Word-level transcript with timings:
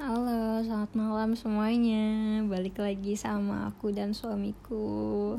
Halo, 0.00 0.64
selamat 0.64 0.96
malam 0.96 1.36
semuanya. 1.36 2.40
Balik 2.48 2.80
lagi 2.80 3.12
sama 3.20 3.68
aku 3.68 3.92
dan 3.92 4.16
suamiku. 4.16 5.36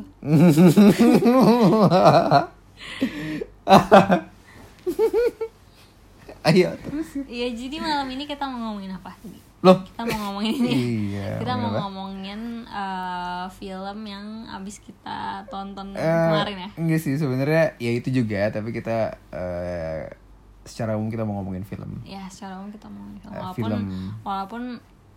Ayo 6.46 6.70
terus. 6.78 7.26
Iya, 7.26 7.58
jadi 7.58 7.82
malam 7.82 8.06
ini 8.14 8.30
kita 8.30 8.46
mau 8.46 8.70
ngomongin 8.70 8.94
apa? 8.94 9.18
Loh. 9.66 9.82
Kita 9.82 10.06
mau 10.06 10.30
ngomongin 10.30 10.54
ini. 10.54 10.74
Iya. 11.18 11.42
kita 11.42 11.54
mau 11.58 11.74
apa? 11.74 11.82
ngomongin 11.82 12.62
eh, 12.62 13.46
film 13.58 13.98
yang 14.06 14.46
abis 14.46 14.78
kita 14.78 15.42
tonton 15.50 15.98
Eh, 15.98 16.06
kemarin 16.06 16.70
ya. 16.70 16.70
Enggak 16.78 17.02
sih 17.02 17.18
sebenarnya 17.18 17.74
ya 17.82 17.92
itu 17.98 18.14
juga 18.14 18.54
tapi 18.54 18.70
kita 18.70 19.18
eh, 19.34 20.21
secara 20.62 20.94
umum 20.94 21.10
kita 21.10 21.24
mau 21.24 21.42
ngomongin 21.42 21.64
film. 21.64 22.02
Ya, 22.04 22.26
secara 22.28 22.62
umum 22.62 22.70
kita 22.70 22.86
mau 22.88 23.02
ngomongin 23.02 23.22
film. 23.22 23.34
Eh, 23.34 23.40
Walaupun 23.40 23.58
film. 23.66 23.84
walaupun 24.22 24.64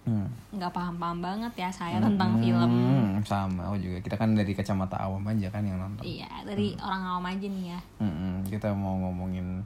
Hmm. 0.04 0.28
nggak 0.52 0.68
paham-paham 0.68 1.24
banget 1.24 1.52
ya 1.56 1.72
saya 1.72 1.96
tentang 1.96 2.36
film. 2.36 2.60
Hmm, 2.68 3.24
sama 3.24 3.72
aku 3.72 3.80
juga. 3.80 3.96
Kita 4.04 4.20
kan 4.20 4.36
dari 4.36 4.52
kacamata 4.52 5.00
awam 5.00 5.24
aja 5.24 5.48
kan 5.48 5.64
yang 5.64 5.80
nonton. 5.80 6.04
Iya, 6.04 6.28
dari 6.44 6.76
orang 6.76 7.02
awam 7.08 7.24
aja 7.24 7.46
nih 7.48 7.72
ya. 7.72 7.80
Mm-mm, 8.04 8.44
kita 8.44 8.68
mau 8.76 9.00
ngomongin 9.00 9.64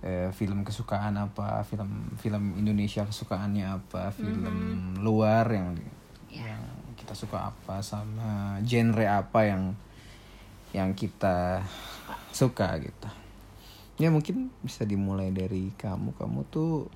eh, 0.00 0.30
film 0.30 0.62
kesukaan 0.62 1.18
apa, 1.18 1.66
film 1.66 2.06
film 2.14 2.54
Indonesia 2.54 3.02
kesukaannya 3.02 3.66
apa, 3.66 4.14
film 4.14 4.94
luar 5.02 5.50
yang 5.50 5.74
yang 6.30 6.62
kita 6.94 7.10
suka 7.10 7.50
apa 7.50 7.82
sama 7.82 8.62
genre 8.62 9.04
apa 9.10 9.42
yang 9.42 9.74
yang 10.70 10.94
kita 10.94 11.66
suka 12.30 12.78
gitu. 12.78 13.10
Ya 14.00 14.08
mungkin 14.08 14.48
bisa 14.64 14.88
dimulai 14.88 15.28
dari 15.28 15.76
kamu. 15.76 16.16
Kamu 16.16 16.48
tuh 16.48 16.88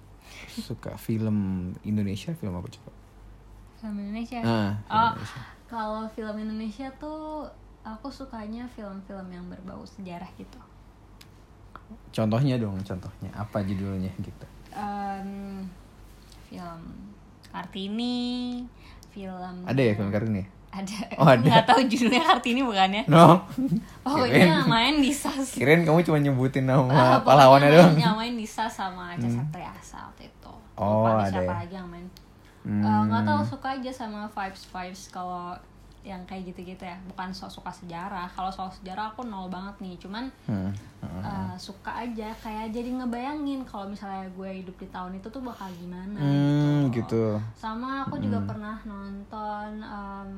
suka 0.49 0.97
film 0.97 1.71
Indonesia, 1.85 2.33
film 2.33 2.57
apa 2.57 2.69
coba? 2.73 2.93
Film 3.77 3.97
Indonesia. 4.01 4.41
Ah, 4.41 4.73
film 4.81 4.89
oh, 4.89 5.13
Indonesia. 5.13 5.41
kalau 5.69 6.03
film 6.17 6.37
Indonesia 6.41 6.89
tuh 6.97 7.45
aku 7.85 8.09
sukanya 8.09 8.65
film-film 8.73 9.29
yang 9.29 9.45
berbau 9.53 9.85
sejarah 9.85 10.29
gitu. 10.41 10.57
Contohnya 12.17 12.57
dong, 12.57 12.81
contohnya 12.81 13.29
apa 13.37 13.61
judulnya 13.61 14.09
gitu? 14.25 14.47
Em, 14.73 15.69
film 16.49 16.83
Kartini, 17.53 18.65
film 19.13 19.69
Ada 19.69 19.83
ya 19.85 19.93
film 19.93 20.09
Kartini? 20.09 20.43
Ada. 20.77 20.97
Oh, 21.15 21.27
ada. 21.27 21.41
Nggak 21.41 21.65
tahu 21.65 21.81
judulnya 21.87 22.23
Kartini 22.25 22.61
bukan 22.61 22.91
ya? 22.91 23.03
No. 23.07 23.43
Oh 24.03 24.21
Kirain- 24.21 24.45
iya 24.45 24.59
main 24.65 24.95
di 24.97 25.11
SAS. 25.11 25.55
Kirain 25.55 25.81
kamu 25.81 26.03
cuma 26.03 26.19
nyebutin 26.19 26.65
nama 26.65 26.83
pokoknya 26.85 27.23
pahlawannya 27.23 27.69
doang. 27.71 27.95
Main 28.15 28.35
di 28.35 28.45
SAS 28.45 28.75
sama 28.77 29.13
Aca 29.13 29.25
Septriasa 29.25 29.97
waktu 30.05 30.27
itu. 30.27 30.53
Oh, 30.75 31.07
Lupa 31.07 31.23
ada 31.23 31.31
siapa 31.31 31.45
ya. 31.45 31.55
lagi 31.61 31.75
yang 31.75 31.87
main. 31.87 32.07
Hmm. 32.61 32.81
Eh, 32.81 33.01
nggak 33.07 33.23
tahu 33.25 33.41
suka 33.47 33.69
aja 33.73 33.91
sama 33.91 34.27
vibes 34.27 34.65
vibes 34.67 35.03
kalau 35.09 35.53
yang 36.03 36.21
kayak 36.25 36.45
gitu-gitu 36.47 36.81
ya 36.83 37.01
bukan 37.07 37.29
sok 37.29 37.49
suka 37.51 37.73
sejarah 37.73 38.29
kalau 38.29 38.49
soal 38.49 38.69
sejarah 38.71 39.09
aku 39.09 39.25
nol 39.25 39.49
banget 39.49 39.73
nih 39.81 39.97
cuman 39.99 40.29
Hmm. 40.45 40.69
Hmm. 41.01 41.23
eh, 41.23 41.55
suka 41.57 41.89
aja 41.99 42.29
kayak 42.35 42.69
jadi 42.71 42.93
ngebayangin 42.95 43.65
kalau 43.65 43.89
misalnya 43.89 44.29
gue 44.31 44.51
hidup 44.55 44.77
di 44.77 44.85
tahun 44.87 45.17
itu 45.17 45.25
tuh 45.27 45.41
bakal 45.41 45.65
gimana 45.75 46.13
Hmm, 46.15 46.89
gitu. 46.89 47.09
gitu. 47.09 47.25
sama 47.55 48.05
aku 48.05 48.17
juga 48.19 48.37
pernah 48.43 48.77
nonton 48.85 49.81
em, 49.81 50.29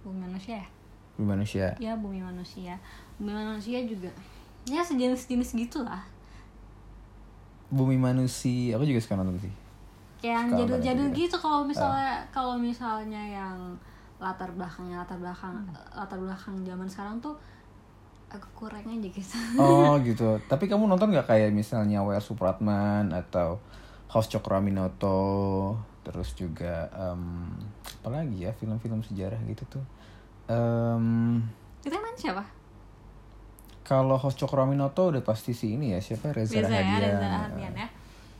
bumi 0.00 0.18
manusia 0.22 0.60
ya 0.60 0.68
Bumi 1.14 1.26
manusia. 1.28 1.66
ya 1.76 1.92
bumi 1.94 2.20
manusia 2.20 2.74
bumi 3.16 3.34
manusia 3.34 3.82
juga 3.82 4.10
ya 4.64 4.80
sejenis-jenis 4.80 5.56
gitulah 5.56 6.02
Bumi 7.68 8.00
manusia. 8.00 8.76
Aku 8.76 8.84
juga 8.84 8.96
suka 8.96 9.12
nonton 9.12 9.36
sih. 9.38 9.52
kayak 10.18 10.34
yang 10.34 10.48
Suka 10.48 10.58
jadul-jadul 10.64 11.06
banget 11.08 11.20
gitu 11.20 11.36
kalau 11.36 11.60
misalnya 11.62 12.16
kalau 12.32 12.56
misalnya 12.56 13.22
yang 13.22 13.56
latar 14.18 14.50
belakangnya 14.50 14.98
latar 14.98 15.14
belakang 15.14 15.54
latar 15.92 16.18
belakang 16.18 16.58
zaman 16.64 16.88
sekarang 16.88 17.20
tuh 17.20 17.36
agak 18.26 18.50
kurang 18.50 18.82
aja 18.82 18.98
gitu 19.04 19.36
Oh 19.54 19.94
gitu. 20.08 20.40
Tapi 20.48 20.64
kamu 20.66 20.88
nonton 20.88 21.12
nggak 21.12 21.28
kayak 21.28 21.52
misalnya 21.52 22.00
W.R. 22.02 22.18
Supratman 22.18 23.12
atau 23.12 23.60
House 24.08 24.26
Cokroaminoto, 24.26 25.76
terus 26.08 26.32
juga 26.32 26.88
em, 26.88 27.52
apa 28.00 28.24
lagi 28.24 28.48
ya 28.48 28.56
film-film 28.56 29.04
sejarah 29.04 29.36
gitu 29.44 29.68
tuh. 29.68 29.84
Em, 30.48 31.44
itu 31.84 31.92
main 31.92 32.16
siapa 32.16 32.40
kalau 33.84 34.16
House 34.20 34.36
Cokroaminoto 34.36 35.12
udah 35.12 35.24
pasti 35.24 35.52
sih 35.52 35.76
ini 35.76 35.96
ya 35.96 36.00
siapa 36.00 36.32
Reza 36.32 36.60
biasa 36.60 36.72
ya 36.72 36.80
Rahadian. 36.80 37.00
Reza 37.04 37.28
ya 37.80 37.88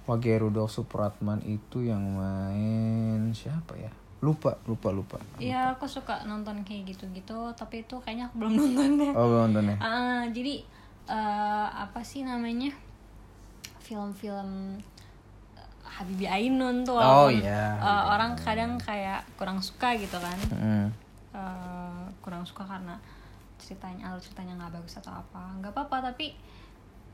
Wage 0.09 0.33
Rudolf 0.41 0.73
Supratman 0.73 1.45
itu 1.45 1.85
yang 1.85 2.01
main 2.01 3.29
siapa 3.37 3.77
ya? 3.77 3.93
Lupa, 4.25 4.57
lupa, 4.65 4.89
lupa. 4.89 5.21
Iya 5.37 5.77
aku 5.77 5.85
suka 5.85 6.25
nonton 6.25 6.65
kayak 6.65 6.97
gitu-gitu 6.97 7.53
tapi 7.53 7.85
itu 7.85 7.97
kayaknya 8.01 8.33
aku 8.33 8.41
belum 8.41 8.53
nonton 8.61 8.91
deh 8.97 9.13
Oh, 9.13 9.25
belum 9.29 9.41
nonton 9.53 9.65
ya? 9.69 9.77
Ah, 9.85 10.25
jadi 10.33 10.65
eh, 11.13 11.67
apa 11.77 12.01
sih 12.01 12.25
namanya 12.25 12.73
film-film 13.85 14.81
Habibie 15.99 16.31
Ainun 16.31 16.87
tuh 16.87 16.95
Oh, 16.97 17.27
iya, 17.27 17.75
Habibie 17.83 18.07
orang 18.15 18.33
kadang 18.39 18.73
kayak 18.79 19.21
kurang 19.35 19.59
suka 19.59 19.99
gitu 19.99 20.15
kan 20.17 20.39
Mm. 20.55 20.87
Eh, 21.29 22.05
kurang 22.25 22.43
suka 22.47 22.65
karena 22.65 22.97
ceritanya 23.61 24.09
alur 24.09 24.23
ceritanya 24.23 24.55
nggak 24.57 24.81
bagus 24.81 24.97
atau 24.97 25.13
apa 25.13 25.43
nggak 25.61 25.75
apa-apa 25.77 26.11
tapi 26.15 26.33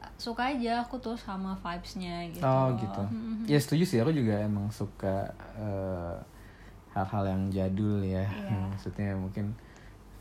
eh, 0.00 0.12
suka 0.21 0.55
aja 0.55 0.84
aku 0.84 1.00
tuh 1.03 1.17
sama 1.19 1.56
vibesnya 1.59 2.28
gitu 2.31 2.44
Oh 2.44 2.71
gitu. 2.78 3.03
Mhm. 3.11 3.49
Ya 3.50 3.59
setuju 3.59 3.84
sih. 3.84 3.99
Aku 3.99 4.15
juga 4.15 4.39
emang 4.39 4.71
suka 4.71 5.28
eh, 5.59 6.17
hal-hal 6.94 7.25
yang 7.27 7.43
jadul 7.50 8.05
ya. 8.06 8.23
Iya. 8.23 8.71
Maksudnya 8.71 9.19
mungkin 9.19 9.56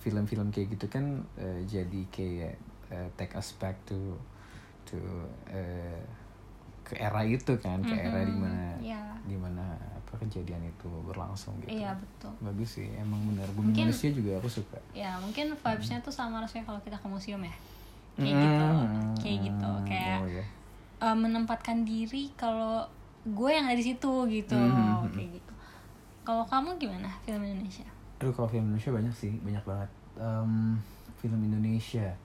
film-film 0.01 0.49
kayak 0.51 0.67
gitu 0.73 0.87
kan 0.89 1.21
eh, 1.37 1.61
jadi 1.63 2.01
kayak 2.09 2.55
eh, 2.91 3.07
take 3.15 3.37
us 3.37 3.53
back 3.55 3.77
to 3.85 4.17
to 4.83 4.97
eh, 5.47 6.01
ke 6.83 6.93
era 6.95 7.23
itu 7.23 7.53
kan, 7.57 7.79
ke 7.79 7.91
era 7.91 8.19
Mhm. 8.19 8.27
di 8.27 8.35
mana 8.37 8.63
Iya. 8.77 9.01
di 9.23 9.35
mana 9.35 9.63
apa 9.93 10.13
kejadian 10.19 10.61
itu 10.61 10.87
berlangsung 11.03 11.55
gitu. 11.59 11.73
iya 11.73 11.95
betul 11.95 12.29
Bagus 12.39 12.75
sih, 12.75 12.87
emang 12.93 13.23
benar. 13.25 13.47
Bumi 13.51 13.71
Mungkin- 13.71 13.87
manusia 13.87 14.11
juga 14.11 14.37
aku 14.37 14.49
suka. 14.51 14.77
ya 14.93 15.15
mungkin 15.17 15.51
vibesnya 15.53 15.97
tuh 15.99 16.11
sama 16.11 16.37
rasanya 16.37 16.65
kalau 16.65 16.79
kita 16.79 16.95
ke 16.95 17.07
museum 17.07 17.39
ya 17.39 17.55
kayak 18.13 18.29
Mm. 18.29 18.39
gitu 18.39 18.67
kayak 19.19 19.39
gitu 19.41 19.69
kayak 19.85 20.17
Oh, 20.19 20.29
iya. 20.29 20.45
eh, 21.01 21.15
menempatkan 21.17 21.81
diri 21.81 22.29
kalau 22.33 22.85
gue 23.25 23.49
yang 23.49 23.65
ada 23.65 23.73
di 23.73 23.85
situ 23.85 24.13
gitu 24.27 24.53
Mhm. 24.53 25.09
kayak 25.09 25.29
gitu 25.33 25.53
kalau 26.21 26.43
kamu 26.43 26.77
gimana 26.77 27.09
film 27.21 27.41
Indonesia 27.41 27.87
Aduh 28.15 28.31
kalau 28.31 28.47
film 28.47 28.69
Indonesia 28.69 28.93
banyak 28.93 29.11
sih, 29.11 29.35
banyak 29.37 29.59
banget. 29.63 29.89
Em, 30.15 30.79
film 31.17 31.39
Indonesia. 31.41 32.15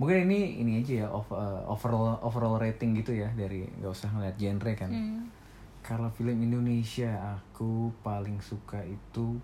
Mungkin 0.00 0.24
ini 0.24 0.64
ini 0.64 0.80
aja 0.80 1.04
ya 1.04 1.08
of- 1.12 1.36
eh, 1.36 1.62
overall 1.68 2.16
overall 2.24 2.56
rating 2.56 2.96
gitu 2.96 3.12
ya 3.12 3.28
dari 3.36 3.68
nggak 3.68 3.92
usah 3.92 4.08
ngeliat 4.08 4.40
genre 4.40 4.72
kan. 4.72 4.88
Hmm. 4.88 5.28
Kalau 5.84 6.08
film 6.08 6.40
Indonesia 6.40 7.36
aku 7.36 7.92
paling 8.00 8.40
suka 8.40 8.80
itu 8.80 9.36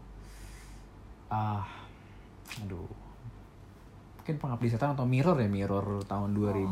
ah 1.28 1.69
aduh. 2.65 2.89
Mungkin 4.17 4.41
Pengabdi 4.41 4.72
Setan 4.72 4.97
atau 4.97 5.05
Mirror 5.05 5.39
ya 5.39 5.47
Mirror 5.47 6.03
tahun 6.09 6.33
2000 6.33 6.67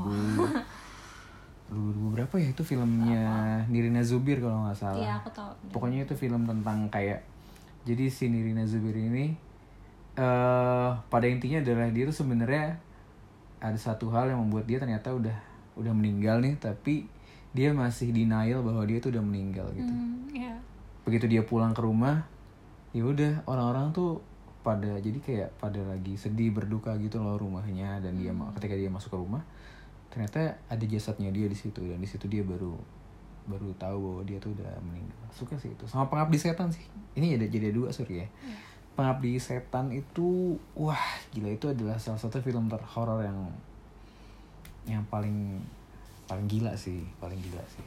2000 1.70 1.76
berapa 2.16 2.34
ya 2.40 2.48
itu 2.50 2.62
filmnya 2.64 3.24
Nirina 3.68 4.00
Zubir 4.00 4.40
kalau 4.40 4.64
nggak 4.64 4.80
salah. 4.80 4.96
Iya 4.98 5.12
aku 5.20 5.28
tahu. 5.28 5.52
Pokoknya 5.70 6.08
itu 6.08 6.16
film 6.16 6.48
tentang 6.48 6.88
kayak 6.88 7.20
jadi 7.84 8.08
si 8.08 8.32
Nirina 8.32 8.64
Zubir 8.64 8.96
ini 8.96 9.36
eh 10.14 10.90
pada 11.10 11.26
intinya 11.26 11.60
adalah 11.60 11.90
dia 11.90 12.06
tuh 12.06 12.16
sebenarnya 12.16 12.78
ada 13.64 13.78
satu 13.80 14.12
hal 14.12 14.28
yang 14.28 14.44
membuat 14.44 14.68
dia 14.68 14.76
ternyata 14.76 15.08
udah 15.08 15.32
udah 15.80 15.92
meninggal 15.96 16.44
nih 16.44 16.60
tapi 16.60 17.08
dia 17.56 17.72
masih 17.72 18.12
denial 18.12 18.60
bahwa 18.60 18.84
dia 18.84 19.00
tuh 19.00 19.14
udah 19.14 19.24
meninggal 19.24 19.64
gitu. 19.72 19.88
Hmm, 19.88 20.28
iya. 20.34 20.52
begitu 21.08 21.24
dia 21.30 21.40
pulang 21.46 21.72
ke 21.72 21.80
rumah 21.80 22.20
ya 22.92 23.02
udah 23.08 23.46
orang-orang 23.48 23.90
tuh 23.96 24.20
pada 24.60 25.00
jadi 25.00 25.18
kayak 25.20 25.50
pada 25.60 25.80
lagi 25.84 26.16
sedih 26.16 26.52
berduka 26.52 26.92
gitu 27.00 27.20
loh 27.20 27.36
rumahnya 27.36 28.00
dan 28.00 28.16
dia 28.16 28.32
ma- 28.32 28.48
ketika 28.56 28.72
dia 28.76 28.88
masuk 28.88 29.12
ke 29.12 29.18
rumah 29.20 29.42
ternyata 30.08 30.56
ada 30.70 30.84
jasadnya 30.84 31.28
dia 31.34 31.48
di 31.50 31.56
situ 31.58 31.84
dan 31.84 31.98
di 32.00 32.08
situ 32.08 32.28
dia 32.30 32.44
baru 32.44 32.76
baru 33.44 33.68
tahu 33.76 33.96
bahwa 34.00 34.22
dia 34.24 34.40
tuh 34.40 34.56
udah 34.56 34.72
meninggal. 34.80 35.20
Suka 35.28 35.52
sih 35.60 35.68
itu. 35.68 35.84
Sama 35.84 36.08
pengabdi 36.08 36.40
setan 36.40 36.72
sih. 36.72 36.88
Ini 37.12 37.36
ada 37.36 37.44
jadi 37.44 37.76
dua 37.76 37.92
sorry 37.92 38.24
ya 38.24 38.28
pengabdi 38.94 39.38
setan 39.42 39.90
itu 39.90 40.54
wah 40.78 41.02
gila 41.34 41.50
itu 41.50 41.66
adalah 41.70 41.98
salah 41.98 42.18
satu 42.18 42.38
film 42.38 42.70
terhoror 42.70 43.26
yang 43.26 43.50
yang 44.86 45.02
paling 45.10 45.58
paling 46.30 46.46
gila 46.46 46.72
sih 46.78 47.02
paling 47.18 47.38
gila 47.42 47.62
sih. 47.66 47.84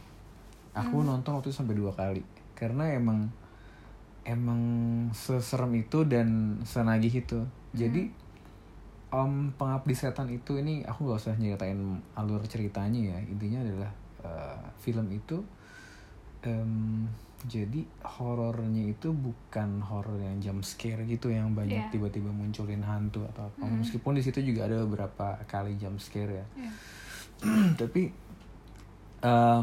Aku 0.78 1.02
nonton 1.02 1.34
waktu 1.34 1.50
itu 1.50 1.58
sampai 1.58 1.74
dua 1.74 1.90
kali 1.96 2.22
karena 2.54 2.94
emang 2.94 3.32
emang 4.28 4.62
seserem 5.16 5.72
itu 5.80 6.04
dan 6.06 6.60
senagih 6.68 7.24
itu. 7.24 7.40
Jadi 7.74 8.12
om 9.08 9.56
pengabdi 9.56 9.96
setan 9.96 10.28
itu 10.28 10.60
ini 10.60 10.84
aku 10.84 11.08
nggak 11.08 11.20
usah 11.24 11.36
nyeritain 11.40 11.80
alur 12.14 12.44
ceritanya 12.46 13.16
ya. 13.16 13.18
Intinya 13.26 13.64
adalah 13.64 13.92
eh, 14.22 14.60
film 14.84 15.08
itu 15.10 15.40
em, 16.44 17.08
jadi 17.46 17.86
horornya 18.02 18.90
itu 18.90 19.14
bukan 19.14 19.78
horor 19.86 20.18
yang 20.18 20.42
jump 20.42 20.66
scare 20.66 21.06
gitu 21.06 21.30
yang 21.30 21.54
banyak 21.54 21.86
Iya. 21.86 21.94
tiba-tiba 21.94 22.34
munculin 22.34 22.82
hantu 22.82 23.22
atau 23.30 23.46
apa 23.46 23.62
meskipun 23.64 24.18
di 24.18 24.26
situ 24.26 24.42
juga 24.42 24.66
ada 24.66 24.82
beberapa 24.82 25.38
kali 25.46 25.78
jump 25.78 26.02
scare 26.02 26.34
ya 26.34 26.46
Iya. 26.58 26.72
tapi 27.80 28.10
eh 29.20 29.62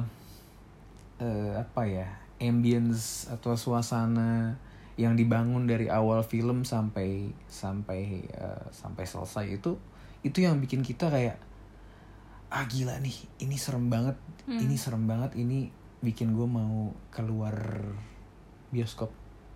eh, 1.19 1.53
apa 1.57 1.83
ya 1.85 2.07
ambience 2.39 3.27
atau 3.27 3.55
suasana 3.55 4.55
yang 4.95 5.19
dibangun 5.19 5.67
dari 5.67 5.91
awal 5.91 6.23
film 6.23 6.63
sampai 6.63 7.27
sampai 7.51 8.23
eh, 8.23 8.65
sampai 8.71 9.03
selesai 9.03 9.47
itu 9.51 9.75
itu 10.23 10.39
yang 10.39 10.63
bikin 10.63 10.81
kita 10.81 11.11
kayak 11.11 11.43
ah 12.49 12.63
gila 12.65 13.03
nih 13.03 13.19
ini 13.43 13.59
serem 13.59 13.91
banget 13.91 14.15
Hmm. 14.45 14.61
ini 14.61 14.77
serem 14.77 15.09
banget 15.09 15.35
ini 15.35 15.73
bikin 16.05 16.33
gue 16.33 16.45
mau 16.45 16.93
keluar 17.09 17.57
bioskop 18.69 19.09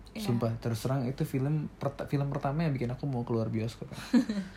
Iya. 0.09 0.25
sumpah 0.25 0.49
terus 0.57 0.81
terang 0.81 1.05
itu 1.05 1.21
film 1.21 1.69
pert- 1.77 2.09
film 2.09 2.27
pertama 2.27 2.65
yang 2.65 2.73
bikin 2.73 2.89
aku 2.89 3.05
mau 3.05 3.21
keluar 3.21 3.45
bioskop 3.47 3.85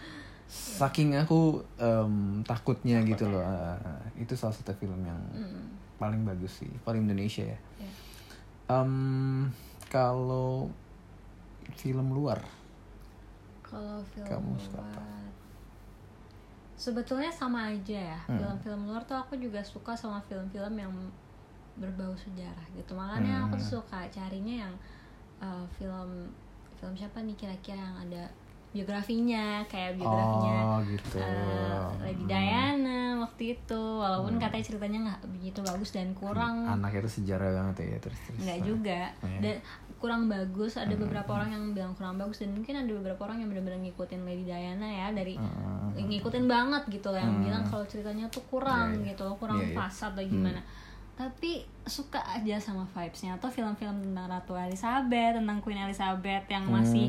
saking 0.81 1.13
aku 1.15 1.61
em, 1.77 2.41
takutnya 2.43 3.05
gitu 3.05 3.29
loh 3.29 3.41
Ah, 3.41 3.77
ah, 3.77 4.01
itu 4.17 4.33
salah 4.33 4.53
satu 4.53 4.73
film 4.73 4.97
yang 5.03 5.21
Hmm. 5.31 5.69
paling 5.97 6.25
bagus 6.25 6.57
sih 6.59 6.73
paling 6.81 7.05
Indonesia 7.05 7.45
ya 7.45 7.59
Iya. 7.77 7.93
Em, 8.73 9.53
kalau 9.87 10.73
film 11.75 12.11
luar 12.11 12.41
Kalau 13.63 14.01
film 14.09 14.25
Kamu 14.25 14.57
suka 14.57 14.81
luar 14.81 14.89
apa? 14.89 15.05
Sebetulnya 16.75 17.29
sama 17.29 17.69
aja 17.69 18.17
ya 18.17 18.21
Hmm. 18.25 18.41
Film-film 18.41 18.89
luar 18.89 19.05
tuh 19.05 19.15
aku 19.15 19.37
juga 19.37 19.61
suka 19.61 19.93
sama 19.93 20.19
film-film 20.23 20.75
yang 20.75 20.93
berbau 21.75 22.13
sejarah 22.15 22.67
gitu 22.73 22.93
Makanya 22.93 23.45
aku 23.45 23.55
Hmm. 23.55 23.61
tuh 23.61 23.69
suka 23.79 24.01
carinya 24.09 24.65
yang 24.65 24.75
uh, 25.39 25.65
film 25.73 26.29
Film 26.75 26.93
siapa 26.93 27.19
nih 27.19 27.35
kira-kira 27.35 27.79
yang 27.79 27.97
ada 28.01 28.23
biografinya 28.73 29.61
Kayak 29.67 29.97
biografinya 29.97 30.55
oh 30.67 30.79
gitu 30.83 31.19
uh, 31.19 31.89
Lady 31.99 32.19
Hmm. 32.19 32.29
Diana 32.29 33.01
waktu 33.21 33.43
itu 33.55 33.83
Walaupun 33.97 34.35
katanya 34.37 34.65
ceritanya 34.65 34.99
nggak 35.07 35.21
begitu 35.31 35.61
bagus 35.63 35.91
dan 35.91 36.11
kurang 36.13 36.67
anaknya 36.67 37.01
itu 37.01 37.13
sejarah 37.15 37.51
banget 37.55 37.77
ya 37.87 37.99
terus 38.01 38.19
terus 38.23 38.41
nggak 38.41 38.61
juga 38.63 39.01
Iya. 39.23 39.39
dan 39.41 39.57
kurang 39.97 40.27
bagus 40.27 40.75
ada 40.75 40.91
beberapa 40.93 41.31
orang 41.31 41.49
yang 41.49 41.65
bilang 41.71 41.95
kurang 41.95 42.19
bagus 42.19 42.43
dan 42.43 42.51
mungkin 42.51 42.75
ada 42.75 42.91
beberapa 42.91 43.23
orang 43.23 43.39
yang 43.39 43.49
benar-benar 43.49 43.79
ngikutin 43.81 44.21
Lady 44.23 44.43
Diana 44.43 44.83
ya 44.85 45.09
dari 45.11 45.39
Hmm. 45.39 45.95
ngikutin 45.95 46.45
banget 46.47 46.83
gitu 46.91 47.13
yang 47.13 47.31
Hmm. 47.33 47.45
bilang 47.45 47.63
kalau 47.63 47.85
ceritanya 47.85 48.27
tuh 48.27 48.43
kurang 48.45 48.91
Iya, 48.91 48.99
iya. 48.99 49.09
gitu 49.15 49.25
kurang 49.37 49.63
Iya, 49.63 49.69
iya. 49.69 49.77
pas 49.79 49.95
atau 49.95 50.19
gimana 50.21 50.59
tapi 51.25 51.53
suka 51.83 52.19
aja 52.19 52.57
sama 52.57 52.83
vibesnya 52.89 53.35
atau 53.35 53.47
film-film 53.47 54.03
tentang 54.03 54.27
Ratu 54.27 54.55
Elizabeth 54.55 55.37
tentang 55.37 55.59
Queen 55.59 55.79
Elizabeth 55.81 56.45
yang 56.47 56.65
Hmm. 56.65 56.75
masih 56.77 57.07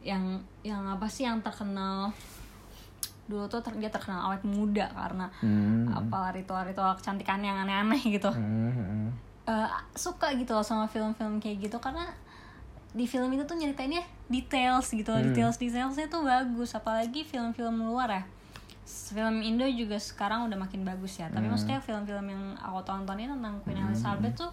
yang 0.00 0.22
yang 0.60 0.82
apa 0.84 1.06
sih 1.06 1.22
yang 1.22 1.38
terkenal 1.38 2.10
dulu 3.22 3.46
tuh 3.46 3.62
ter- 3.62 3.78
dia 3.78 3.86
terkenal 3.86 4.28
awet 4.28 4.42
muda 4.42 4.90
karena 4.90 5.30
Hmm. 5.38 5.86
apa 5.88 6.34
ritual-ritual 6.34 6.94
kecantikan 6.96 7.38
yang 7.40 7.56
aneh-aneh 7.58 8.02
gitu 8.10 8.28
Hmm. 8.28 9.14
Eh, 9.42 9.68
suka 9.92 10.30
gitu 10.32 10.52
loh 10.52 10.62
sama 10.62 10.86
film-film 10.86 11.38
kayak 11.38 11.66
gitu 11.66 11.78
karena 11.78 12.06
di 12.92 13.06
film 13.06 13.26
itu 13.28 13.42
tuh 13.42 13.56
nyeritainnya 13.56 14.02
details 14.26 14.86
gitu 14.88 15.08
loh 15.08 15.18
Hmm. 15.18 15.28
details 15.28 15.56
detailsnya 15.56 16.06
tuh 16.06 16.22
bagus 16.22 16.70
apalagi 16.72 17.22
film-film 17.22 17.82
luar 17.82 18.10
ya 18.12 18.22
film 18.84 19.40
Indo 19.40 19.62
juga 19.64 19.94
sekarang 19.94 20.46
udah 20.46 20.58
makin 20.58 20.82
bagus 20.82 21.16
ya 21.16 21.26
tapi 21.26 21.44
Hmm. 21.44 21.54
maksudnya 21.54 21.78
film-film 21.78 22.26
yang 22.26 22.42
aku 22.56 22.82
tontonin 22.82 23.30
tentang 23.30 23.54
Queen 23.62 23.78
Elizabeth 23.78 24.34
tuh 24.36 24.52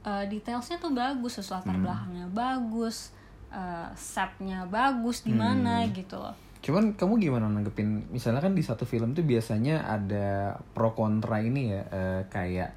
eh, 0.00 0.24
detailsnya 0.26 0.76
tuh 0.76 0.90
bagus 0.90 1.36
terus 1.36 1.50
latar 1.50 1.72
Hmm. 1.72 1.84
belakangnya 1.84 2.26
bagus 2.30 3.12
eh, 3.48 3.88
setnya 3.92 4.64
bagus 4.64 5.22
di 5.22 5.34
mana 5.34 5.82
Hmm. 5.82 5.92
gitu 5.92 6.16
loh 6.16 6.32
Cuman 6.60 6.92
kamu 6.92 7.16
gimana 7.18 7.48
nanggepin 7.48 8.08
misalnya 8.10 8.38
kan 8.38 8.52
di 8.52 8.60
satu 8.60 8.84
film 8.84 9.10
tuh 9.10 9.24
biasanya 9.24 9.80
ada 9.82 10.52
pro 10.70 10.92
kontra 10.92 11.40
ini 11.40 11.68
ya 11.68 11.82
eh, 11.86 12.22
kayak 12.26 12.76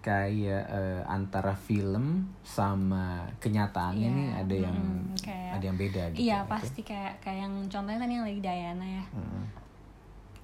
kayak 0.00 0.64
eh, 0.66 1.02
antara 1.06 1.52
film 1.52 2.24
sama 2.40 3.20
kenyataannya 3.36 4.00
Iya, 4.02 4.16
nih 4.16 4.28
ada 4.34 4.54
yang 4.58 4.76
mm-mm, 4.76 5.16
kayak- 5.18 5.52
ada 5.52 5.64
yang 5.64 5.76
beda 5.76 6.02
gitu. 6.10 6.18
iya 6.18 6.38
Itu. 6.40 6.48
pasti 6.48 6.80
kayak 6.82 7.20
kayak 7.20 7.38
yang 7.38 7.54
contohnya 7.66 8.00
tadi 8.00 8.12
yang 8.14 8.24
lagi 8.24 8.40
Diana 8.40 8.86
ya 8.86 9.04
Mm. 9.12 9.44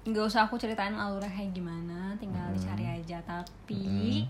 Nggak 0.07 0.23
usah 0.25 0.41
aku 0.43 0.55
ceritain 0.55 0.93
alurnya 0.93 1.27
kayak 1.29 1.51
gimana 1.51 2.15
tinggal 2.15 2.47
dicari 2.49 2.87
aja 2.87 3.19
tapi 3.21 4.23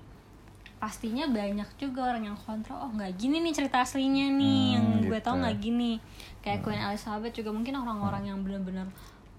pastinya 0.75 1.25
banyak 1.27 1.69
juga 1.75 2.05
orang 2.07 2.23
yang 2.23 2.37
kontra 2.37 2.77
oh 2.77 2.91
nggak 2.91 3.13
gini 3.15 3.39
nih 3.39 3.53
cerita 3.55 3.81
aslinya 3.81 4.29
nih 4.31 4.61
Hmm, 4.67 4.73
yang 4.73 4.85
gue 5.03 5.19
tau 5.19 5.33
gitu. 5.33 5.41
nggak 5.41 5.55
gini 5.59 5.91
kayak 6.39 6.61
Queen 6.61 6.77
Elizabeth 6.79 7.33
juga 7.35 7.49
mungkin 7.49 7.73
orang-orang 7.75 8.23
yang 8.25 8.39
benar-benar 8.41 8.85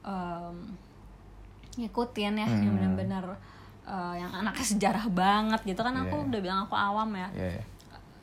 em, 0.00 0.56
ngikutin 1.76 2.32
ya 2.34 2.46
yang 2.46 2.50
Hmm. 2.64 2.74
benar-benar 2.76 3.24
eh, 3.84 4.14
yang 4.16 4.32
anaknya 4.32 4.66
sejarah 4.68 5.06
banget 5.08 5.60
gitu 5.64 5.80
kan 5.80 5.94
aku 5.96 6.16
Iya. 6.16 6.26
udah 6.28 6.40
bilang 6.40 6.60
aku 6.62 6.74
awam 6.74 7.08
ya 7.14 7.28
Iya, 7.32 7.48
iya. 7.54 7.64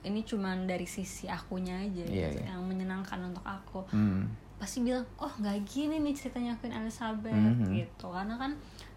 ini 0.03 0.21
cuman 0.21 0.63
dari 0.65 0.85
sisi 0.85 1.25
akunya 1.25 1.73
aja 1.79 2.03
Iya, 2.03 2.29
gitu, 2.29 2.39
iya. 2.39 2.51
yang 2.51 2.61
menyenangkan 2.61 3.19
untuk 3.25 3.41
aku 3.41 3.79
Hmm. 3.89 4.27
Pasti 4.55 4.81
bilang 4.81 5.03
oh 5.17 5.31
nggak 5.35 5.57
gini 5.63 5.99
nih 5.99 6.13
ceritanya 6.13 6.55
Queen 6.55 6.71
Elizabeth 6.73 7.35
Mhm. 7.35 7.71
gitu 7.71 8.07
karena 8.07 8.35
kan 8.35 8.51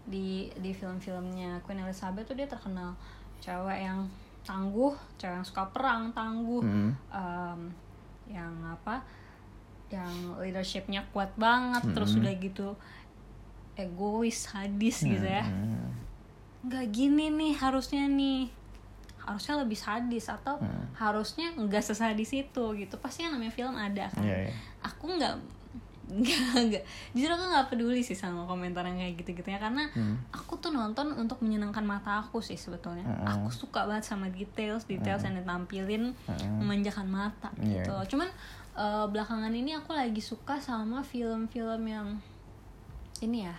di 0.05 0.47
di 0.55 0.71
film-filmnya 0.71 1.59
Queen 1.61 1.79
Elizabeth 1.79 2.25
tuh 2.25 2.33
dia 2.33 2.45
terkenal 2.45 2.95
cewek 3.37 3.79
yang 3.81 4.07
tangguh 4.41 4.91
cewek 5.15 5.35
yang 5.35 5.45
suka 5.45 5.67
perang 5.69 6.09
tangguh 6.11 6.63
Hmm. 6.63 6.91
em, 7.09 7.59
yang 8.27 8.53
apa 8.63 9.03
yang 9.89 10.09
leadershipnya 10.37 11.01
kuat 11.09 11.33
banget 11.35 11.81
terus 11.91 12.13
Mhm. 12.13 12.19
udah 12.21 12.33
gitu 12.39 12.67
egois 13.75 14.47
sadis 14.47 15.01
gitu 15.01 15.23
ya 15.23 15.43
Hmm. 15.43 15.91
nggak 16.61 16.85
gini 16.89 17.31
nih 17.31 17.53
harusnya 17.55 18.05
nih 18.05 18.51
harusnya 19.29 19.55
lebih 19.57 19.77
sadis 19.77 20.25
atau 20.27 20.57
Hmm. 20.57 20.85
harusnya 20.93 21.53
nggak 21.53 21.83
sesadis 21.83 22.33
itu 22.33 22.65
gitu 22.73 22.95
pasti 22.97 23.21
yang 23.21 23.31
namanya 23.31 23.51
film 23.51 23.73
ada 23.73 24.05
kan 24.07 24.21
Iya, 24.21 24.37
iya. 24.43 24.53
aku 24.81 25.05
nggak 25.11 25.33
nggak 26.09 26.41
nggak 26.65 26.83
justru 27.13 27.29
aku 27.29 27.45
nggak 27.47 27.67
peduli 27.69 28.01
sih 28.01 28.13
sama 28.13 28.41
komentar 28.43 28.81
yang 28.81 28.97
kayak 28.97 29.13
gitu 29.15 29.29
gitu 29.35 29.45
ya 29.47 29.59
karena 29.59 29.85
Hmm. 29.93 30.17
aku 30.29 30.57
tuh 30.57 30.69
nonton 30.69 31.13
untuk 31.13 31.37
menyenangkan 31.39 31.85
mata 31.85 32.17
aku 32.17 32.41
sih 32.41 32.57
sebetulnya 32.57 33.05
Mm-mm. 33.05 33.29
aku 33.29 33.47
suka 33.53 33.85
banget 33.85 34.05
sama 34.07 34.25
details 34.27 34.83
details 34.83 35.21
yang 35.21 35.37
ditampilin 35.37 36.09
Mm-mm. 36.17 36.53
memanjakan 36.57 37.05
mata 37.05 37.53
Iya. 37.55 37.85
gitu 37.85 37.91
loh. 37.91 38.01
cuman 38.03 38.29
eh, 38.73 39.05
belakangan 39.05 39.51
ini 39.51 39.75
aku 39.75 39.93
lagi 39.93 40.17
suka 40.17 40.57
sama 40.57 41.05
film-film 41.05 41.81
yang 41.85 42.17
ini 43.19 43.45
ya 43.45 43.53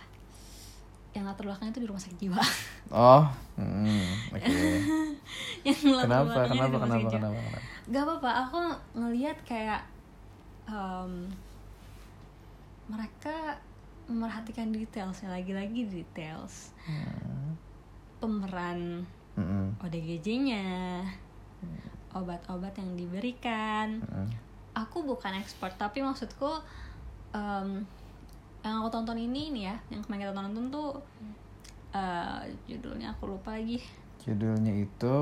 yang 1.11 1.27
latar 1.27 1.43
belakangnya 1.43 1.75
itu 1.75 1.81
di 1.83 1.89
rumah 1.91 2.01
sakit 2.01 2.19
jiwa 2.19 2.39
Oh, 2.91 3.23
hmm, 3.55 4.35
oke. 4.35 4.51
yang 5.67 5.79
latar 5.95 6.07
kenapa, 6.07 6.27
belakangnya 6.27 6.51
di 6.51 6.59
kenapa, 6.59 6.71
rumah 6.71 6.81
kenapa, 6.83 6.91
sakit 6.91 7.07
jiwa. 7.07 7.19
kenapa, 7.19 7.39
kenapa? 7.39 7.67
Gak 7.87 8.03
apa-apa, 8.03 8.29
aku 8.43 8.57
ngelihat 8.95 9.37
kayak 9.43 9.81
em, 10.67 11.11
mereka 12.87 13.35
memperhatikan 14.05 14.67
details 14.71 15.23
lagi-lagi 15.23 15.87
details 15.87 16.75
Hmm. 16.83 17.55
pemeran 18.19 19.07
Mm-mm. 19.31 19.79
ODGJ-nya, 19.79 20.99
obat-obat 22.11 22.75
yang 22.75 22.91
diberikan. 22.99 24.03
Mm-mm. 24.03 24.27
Aku 24.75 25.07
bukan 25.07 25.39
expert, 25.39 25.71
tapi 25.79 26.03
maksudku 26.03 26.59
em, 27.31 27.87
yang 28.61 28.81
aku 28.81 28.89
tonton 28.93 29.17
ini 29.17 29.49
nih 29.49 29.63
ya, 29.73 29.75
yang 29.89 30.01
kemarin 30.05 30.29
kita 30.29 30.33
tonton 30.37 30.65
tuh 30.69 30.89
eh, 31.91 32.41
judulnya 32.69 33.11
aku 33.11 33.33
lupa 33.33 33.57
lagi. 33.57 33.81
Judulnya 34.21 34.73
itu 34.85 35.15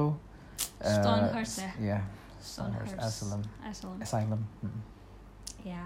eh, 0.84 0.92
Stonehurst 0.92 1.56
ya? 1.64 1.72
Iya, 1.80 2.00
Stonehurst 2.38 3.00
Asylum. 3.00 3.42
Asylum. 3.64 4.00
Asylum. 4.04 4.42
Mm. 4.60 4.82
Ya, 5.64 5.86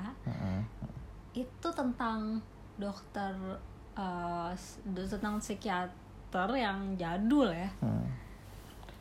itu 1.34 1.68
tentang 1.74 2.42
dokter 2.78 3.34
eh, 3.94 4.52
s- 4.54 4.82
tentang 4.86 5.38
psikiater 5.38 6.50
yang 6.58 6.98
jadul 6.98 7.54
ya. 7.54 7.70
Mm. 7.82 8.06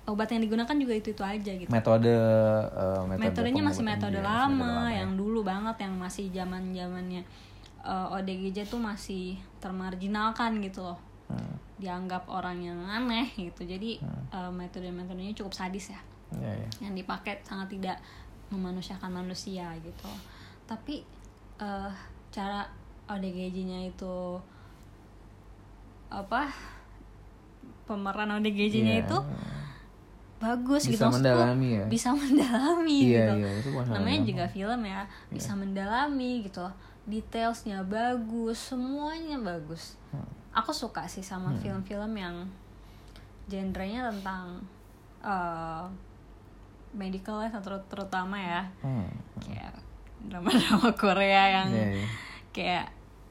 Obat 0.03 0.29
yang 0.35 0.43
digunakan 0.43 0.77
juga 0.77 0.93
itu 0.99 1.15
itu 1.15 1.23
aja 1.23 1.53
gitu. 1.57 1.71
Metode, 1.71 2.11
eh, 2.69 3.03
metode 3.07 3.23
metodenya 3.23 3.63
masih 3.65 3.85
metode 3.87 4.19
dia, 4.19 4.27
lama, 4.27 4.91
ya. 4.91 5.01
yang 5.07 5.15
dulu 5.17 5.41
banget 5.47 5.89
yang 5.89 5.95
masih 5.97 6.29
zaman 6.35 6.75
zamannya 6.75 7.23
ODGJ 7.83 8.67
tuh 8.67 8.79
masih 8.79 9.35
termarginalkan 9.59 10.63
gitu 10.63 10.83
loh. 10.83 10.99
Hmm. 11.27 11.57
dianggap 11.81 12.29
orang 12.31 12.63
yang 12.63 12.79
aneh 12.79 13.27
gitu. 13.35 13.65
Jadi 13.65 13.99
metode 14.55 14.87
metodenya 14.89 15.35
cukup 15.35 15.51
sadis 15.51 15.91
ya. 15.91 16.01
Iya, 16.33 16.53
iya. 16.57 16.69
yang 16.81 16.95
dipakai 16.95 17.43
sangat 17.43 17.75
tidak 17.75 17.99
memanusiakan 18.49 19.11
manusia 19.11 19.67
gitu. 19.83 20.11
Tapi 20.65 21.03
eh, 21.59 21.91
cara 22.31 22.69
ODGJ-nya 23.09 23.91
itu 23.91 24.39
apa 26.07 26.53
pemeran 27.89 28.31
ODGJ-nya 28.39 29.01
Iya. 29.01 29.05
itu 29.05 29.19
bagus 30.39 30.83
Bisa 30.87 30.93
gitu. 30.93 31.03
Maksudku, 31.07 31.19
mendalami 31.23 31.69
ya? 31.79 31.85
bisa 31.87 32.09
mendalami 32.19 32.99
Iya, 32.99 33.25
gitu. 33.27 33.35
iya, 33.39 33.51
itu 33.59 33.69
bukan 33.73 33.85
hal 33.89 33.95
namanya 33.99 34.21
juga 34.23 34.45
film 34.47 34.81
ya. 34.85 35.03
Bisa 35.31 35.53
mendalami 35.55 36.31
gitu 36.45 36.67
detailsnya 37.05 37.83
bagus 37.83 38.71
semuanya 38.71 39.37
bagus 39.37 39.99
Hmm. 40.09 40.29
aku 40.53 40.71
suka 40.71 41.05
sih 41.07 41.21
sama 41.21 41.51
film-film 41.57 42.13
yang 42.13 42.37
genrenya 43.47 44.07
tentang 44.09 44.61
eh, 45.21 45.85
medical 46.93 47.41
ya 47.41 47.51
ter- 47.51 47.87
terutama 47.89 48.37
ya 48.37 48.63
Hmm. 48.81 49.09
kayak 49.39 49.73
drama-drama 50.23 50.93
Korea 50.95 51.43
yang 51.57 51.69
Iya, 51.71 51.87
iya. 51.95 52.07
kayak 52.53 52.85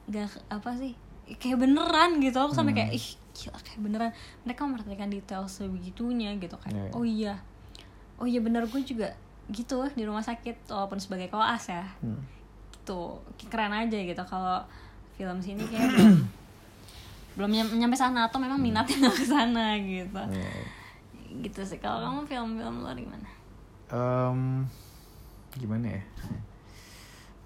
gak 0.04 0.28
apa 0.50 0.70
sih 0.74 0.92
kayak 1.32 1.56
beneran 1.58 2.18
gitu 2.18 2.36
aku 2.36 2.52
Hmm. 2.52 2.58
sampai 2.58 2.74
kayak 2.74 2.92
ih 2.92 3.06
gila 3.32 3.56
kayak 3.58 3.80
beneran 3.80 4.10
mereka 4.42 4.60
memperhatikan 4.62 5.08
detail 5.08 5.46
sebegitunya 5.46 6.36
gitu 6.36 6.58
kayak 6.58 6.74
Iya, 6.74 6.84
iya. 6.84 6.92
oh 6.92 7.04
iya 7.06 7.34
oh 8.18 8.26
iya 8.26 8.40
bener 8.40 8.66
gue 8.66 8.82
juga 8.82 9.14
gitu 9.48 9.86
di 9.88 10.02
rumah 10.02 10.20
sakit 10.20 10.68
walaupun 10.68 10.98
sebagai 10.98 11.28
koas 11.28 11.68
ya 11.68 11.86
Hmm. 12.00 12.20
Gitu 12.82 13.22
keren 13.46 13.70
aja 13.70 13.94
gitu 13.94 14.18
kalau 14.26 14.58
film 15.14 15.38
sini 15.38 15.62
kayak 15.64 15.86
belum 15.94 16.14
belum 17.38 17.50
nyam- 17.50 17.74
nyampe 17.78 17.94
sana 17.94 18.26
atau 18.26 18.36
memang 18.36 18.58
minatnya 18.58 19.06
nggak 19.06 19.16
ke 19.22 19.24
sana 19.24 19.78
gitu 19.78 20.18
Iya, 20.26 20.42
iya. 20.42 20.66
gitu 21.40 21.62
sih 21.62 21.78
kalau 21.78 22.02
kamu 22.02 22.20
film-film 22.26 22.82
luar 22.82 22.98
gimana 22.98 23.28
Em, 23.86 24.64
gimana 25.54 25.84
ya? 25.86 26.02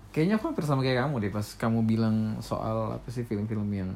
Kayaknya 0.09 0.35
aku 0.39 0.47
hampir 0.49 0.65
sama 0.65 0.81
kayak 0.81 1.03
kamu 1.03 1.15
deh 1.21 1.29
pas 1.29 1.45
kamu 1.45 1.79
bilang 1.83 2.17
soal 2.41 2.95
apa 2.95 3.09
sih 3.11 3.23
film-film 3.23 3.67
yang 3.69 3.91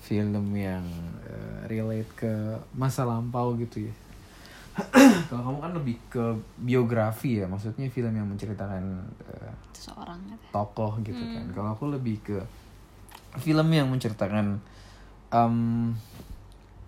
film 0.00 0.50
yang 0.52 0.82
eh, 1.22 1.68
relate 1.68 2.10
ke 2.18 2.32
masa 2.72 3.04
lampau 3.04 3.54
gitu 3.54 3.86
ya. 3.86 3.94
Kalau 5.28 5.42
kamu 5.52 5.58
kan 5.60 5.72
lebih 5.76 5.96
ke 6.08 6.24
biografi 6.56 7.40
ya, 7.40 7.46
maksudnya 7.48 7.88
film 7.92 8.12
yang 8.12 8.28
menceritakan 8.28 9.04
eh, 9.28 9.52
seseorang 9.76 10.16
gitu 10.28 10.44
tokoh 10.48 10.92
gitu 11.04 11.20
kan. 11.20 11.44
Kalau 11.52 11.70
aku 11.76 11.92
lebih 11.92 12.16
ke 12.24 12.38
film 13.40 13.68
yang 13.72 13.88
menceritakan 13.92 14.60
em, 15.32 15.56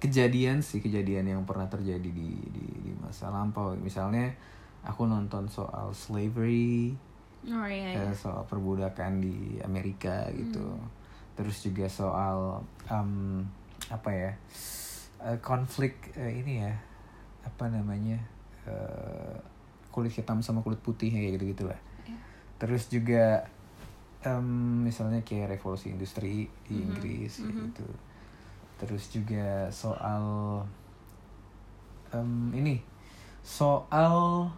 kejadian 0.01 0.61
sih 0.61 0.85
kejadian 0.85 1.29
yang 1.29 1.43
pernah 1.49 1.69
terjadi 1.69 2.05
di 2.05 2.31
di, 2.53 2.67
di 2.89 2.93
masa 3.01 3.29
lampau. 3.29 3.77
Misalnya 3.77 4.33
aku 4.85 5.09
nonton 5.09 5.49
soal 5.49 5.93
slavery, 5.93 6.93
oh 7.49 7.69
iya, 7.69 7.97
iya. 7.97 8.09
eh, 8.09 8.15
soal 8.17 8.45
perbudakan 8.49 9.21
di 9.21 9.61
Amerika 9.61 10.29
gitu. 10.33 10.77
Terus 11.37 11.61
juga 11.65 11.89
soal 11.89 12.65
em, 12.89 13.45
apa 13.93 14.11
ya 14.13 14.33
eh, 15.29 15.39
konflik 15.45 16.17
eh, 16.17 16.41
ini 16.41 16.65
ya 16.65 16.94
apa 17.45 17.69
namanya 17.69 18.19
eh, 18.65 19.37
kulit 19.95 20.11
hitam 20.11 20.43
sama 20.43 20.65
kulit 20.65 20.81
putih 20.83 21.13
kayak 21.13 21.39
gitu 21.39 21.45
gitulah. 21.55 21.81
Iya. 22.09 22.19
Terus 22.59 22.91
juga 22.91 23.47
em, 24.27 24.83
misalnya 24.83 25.23
kayak 25.23 25.55
revolusi 25.55 25.93
industri 25.95 26.51
di 26.67 26.75
Inggris 26.83 27.39
kayak 27.39 27.55
gitu. 27.71 27.87
Terus 28.81 29.05
juga 29.15 29.71
soal 29.71 30.25
em, 32.11 32.51
ini 32.57 32.83
soal 33.45 34.49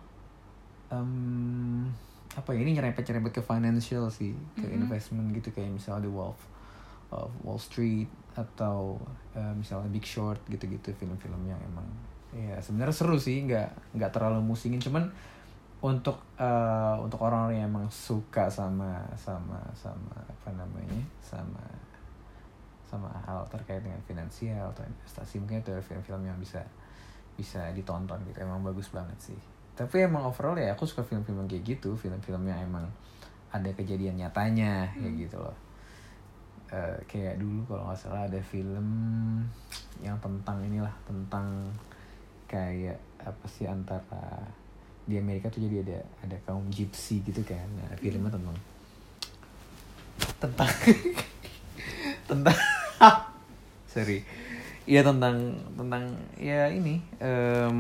em, 0.88 1.85
apa 2.37 2.52
ya 2.52 2.62
ini 2.62 2.78
nyerempet 2.78 3.02
nyerempet 3.05 3.40
ke 3.40 3.43
financial 3.43 4.12
sih 4.12 4.37
ke 4.55 4.69
investment 4.69 5.33
gitu 5.33 5.49
kayak 5.57 5.73
misalnya 5.73 6.05
The 6.05 6.12
Wolf 6.12 6.40
of 7.11 7.33
Wall 7.43 7.61
Street 7.61 8.09
atau 8.37 9.00
eh, 9.33 9.55
misalnya 9.57 9.88
Big 9.88 10.05
Short 10.05 10.40
gitu-gitu 10.49 10.93
film-film 11.00 11.49
yang 11.49 11.59
emang 11.64 11.88
ya 12.35 12.59
sebenarnya 12.59 12.95
seru 12.95 13.16
sih 13.21 13.45
nggak 13.47 13.95
nggak 13.95 14.11
terlalu 14.11 14.42
musingin. 14.42 14.83
Cuman 14.83 15.06
untuk 15.85 16.18
eh, 16.40 16.97
untuk 16.99 17.21
orang-orang 17.23 17.61
yang 17.61 17.68
emang 17.71 17.87
suka 17.92 18.49
sama 18.49 19.04
sama 19.14 19.61
sama 19.76 20.16
apa 20.25 20.50
namanya 20.56 21.04
sama 21.21 21.62
sama 22.87 23.11
hal 23.26 23.42
terkait 23.50 23.83
dengan 23.83 23.99
finansial 24.06 24.71
atau 24.71 24.87
investasi 24.87 25.42
mungkin 25.42 25.59
itu 25.61 25.75
film-film 25.83 26.23
yang 26.23 26.38
bisa 26.38 26.62
bisa 27.37 27.71
ditonton 27.76 28.16
gitu. 28.25 28.40
Emang 28.40 28.64
bagus 28.64 28.88
banget 28.88 29.18
sih. 29.21 29.40
Tapi 29.76 30.09
emang 30.09 30.25
overall 30.25 30.56
ya 30.56 30.73
aku 30.73 30.88
suka 30.88 31.04
film-film 31.04 31.45
kayak 31.45 31.76
gitu. 31.76 31.92
Film-film 31.99 32.49
yang 32.49 32.62
emang 32.64 32.88
ada 33.52 33.68
kejadian 33.76 34.16
nyatanya 34.16 34.88
kayak 34.97 35.28
gitu 35.28 35.37
loh. 35.37 35.56
Eh, 36.73 36.99
kayak 37.06 37.38
dulu 37.38 37.62
kalau 37.68 37.90
nggak 37.90 38.00
salah 38.00 38.26
ada 38.26 38.40
film 38.40 38.88
yang 40.00 40.16
tentang 40.18 40.59
inilah 40.64 40.90
tentang 41.06 41.68
kayak 42.56 42.98
apa 43.20 43.46
sih 43.52 43.68
antara 43.68 44.48
di 45.04 45.20
Amerika 45.20 45.52
tuh 45.52 45.60
jadi 45.68 45.84
ada 45.84 45.98
ada 46.25 46.36
kaum 46.48 46.64
gypsy 46.72 47.20
gitu 47.20 47.44
kan. 47.44 47.68
Nah, 47.76 47.92
filmnya 48.00 48.32
tentang 48.32 48.56
tentang 50.40 50.72
tentang 52.32 52.58
sorry. 53.92 54.25
Iya 54.86 55.02
tentang 55.04 55.52
tentang 55.76 56.14
ya 56.38 56.70
ini 56.70 57.02
em, 57.20 57.78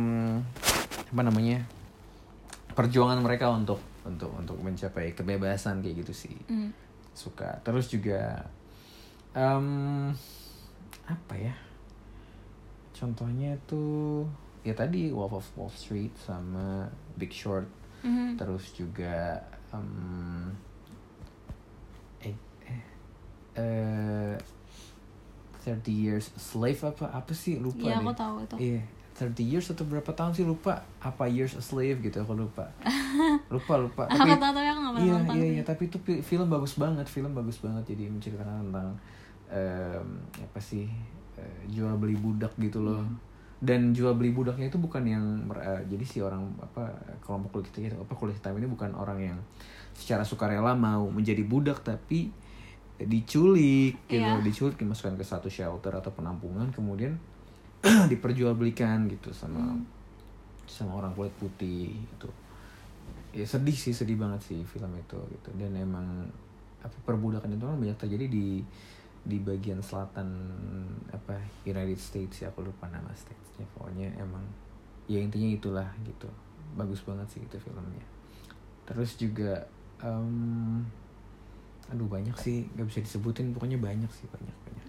apa 1.06 1.22
namanya 1.22 1.62
perjuangan 2.74 3.22
mereka 3.22 3.48
untuk 3.48 3.80
untuk 4.04 4.34
untuk 4.36 4.58
mencapai 4.60 5.16
kebebasan 5.16 5.80
kayak 5.80 6.04
gitu 6.04 6.12
sih. 6.12 6.36
Hmm. 6.52 6.70
suka. 7.16 7.64
Terus 7.64 7.88
juga 7.88 8.44
em, 9.32 10.12
apa 11.08 11.34
ya 11.38 11.54
contohnya 12.96 13.54
tuh 13.68 14.24
ya 14.66 14.74
tadi 14.74 15.08
Wolf 15.08 15.30
of 15.32 15.46
Wall 15.54 15.70
Street 15.70 16.10
sama 16.18 16.90
Big 17.14 17.30
Short. 17.30 17.70
Mhm. 18.02 18.34
terus 18.36 18.70
juga 18.72 19.40
em, 19.70 20.50
eh, 22.20 22.34
eh, 22.62 22.82
eh, 23.56 24.36
30 25.62 25.90
years 25.90 26.30
a 26.30 26.40
slave 26.40 26.78
apa 26.84 27.10
apa 27.10 27.32
sih? 27.32 27.58
Lupa 27.58 27.82
Iya, 27.82 27.98
deh. 27.98 28.04
aku 28.04 28.12
tahu 28.14 28.34
itu. 28.42 28.56
iya 28.60 28.82
30 29.16 29.42
years 29.42 29.66
atau 29.66 29.82
berapa 29.82 30.12
tahun 30.12 30.36
sih? 30.36 30.44
Lupa 30.44 30.84
apa 31.00 31.24
years 31.26 31.56
a 31.56 31.62
slave 31.64 31.98
gitu 31.98 32.20
aku 32.20 32.36
lupa. 32.36 32.68
Lupa 33.54 33.74
lupa. 33.74 34.04
Aku 34.06 34.22
tahu 34.28 34.52
tapi 34.52 34.68
aku 34.68 34.80
pernah 34.92 35.00
iya 35.00 35.16
iya 35.32 35.46
iya. 35.56 35.62
Tapi 35.64 35.88
itu 35.88 35.96
fi- 35.98 36.20
film 36.20 36.46
bagus 36.46 36.76
banget 36.76 37.08
film 37.08 37.32
bagus 37.32 37.58
banget. 37.58 37.90
Jadi 37.90 38.06
menceritakan 38.06 38.70
tentang 38.70 38.90
em, 39.48 40.08
apa 40.36 40.60
sih 40.60 40.84
eh, 41.34 41.58
jual 41.66 41.96
beli 41.96 42.14
budak 42.14 42.52
gitu 42.60 42.84
loh. 42.84 43.00
Hmm. 43.02 43.16
Dan 43.56 43.96
jual 43.96 44.12
beli 44.12 44.30
budaknya 44.30 44.68
itu 44.68 44.76
bukan 44.76 45.00
yang 45.02 45.24
eh, 45.56 45.80
jadi 45.88 46.04
si 46.04 46.20
orang 46.20 46.44
apa 46.60 46.92
kelompok 47.24 47.60
kulit 47.60 47.72
hitam 47.72 48.00
apa 48.00 48.12
kulit 48.12 48.36
hitam 48.36 48.52
ini 48.56 48.68
bukan 48.68 48.92
orang 48.92 49.16
yang 49.18 49.38
secara 49.96 50.20
sukarela 50.20 50.76
mau 50.76 51.08
menjadi 51.08 51.40
budak 51.40 51.80
tapi 51.80 52.28
diculik 52.96 53.96
gitu 54.08 54.20
Iya. 54.20 54.40
diculik 54.40 54.76
dimasukkan 54.76 55.16
ke 55.16 55.24
satu 55.24 55.48
shelter 55.48 55.92
atau 55.92 56.08
penampungan 56.12 56.68
kemudian 56.72 57.16
diperjualbelikan 58.12 59.04
gitu 59.08 59.32
sama 59.32 59.60
Hmm. 59.60 59.84
sama 60.66 60.98
orang 60.98 61.12
kulit 61.12 61.32
putih 61.38 61.92
itu 61.94 62.28
ya 63.32 63.44
sedih 63.44 63.76
sih 63.76 63.92
sedih 63.92 64.16
banget 64.16 64.40
sih 64.42 64.60
film 64.64 64.88
itu 64.96 65.16
gitu 65.30 65.48
dan 65.56 65.70
emang 65.72 66.04
apa 66.80 66.96
perbudakan 67.04 67.52
itu 67.52 67.64
kan 67.64 67.76
banyak 67.76 67.96
terjadi 67.96 68.26
di 68.26 68.64
di 69.26 69.42
bagian 69.42 69.82
selatan 69.82 70.30
apa 71.10 71.34
United 71.66 71.98
States 71.98 72.46
ya 72.46 72.54
aku 72.54 72.62
lupa 72.62 72.86
nama 72.86 73.10
statesnya. 73.12 73.66
Pokoknya 73.74 74.14
emang 74.16 74.42
ya 75.10 75.18
intinya 75.18 75.50
itulah 75.50 75.88
gitu. 76.06 76.30
Bagus 76.78 77.02
banget 77.02 77.26
sih 77.34 77.42
itu 77.42 77.58
filmnya. 77.58 78.06
Terus 78.86 79.18
juga 79.18 79.66
em, 79.98 80.86
aduh 81.90 82.06
banyak 82.06 82.38
sih. 82.38 82.70
Nggak 82.78 82.86
bisa 82.86 83.00
disebutin 83.02 83.50
pokoknya 83.50 83.82
banyak 83.82 84.10
sih 84.14 84.30
banyak 84.30 84.56
banyak. 84.62 84.86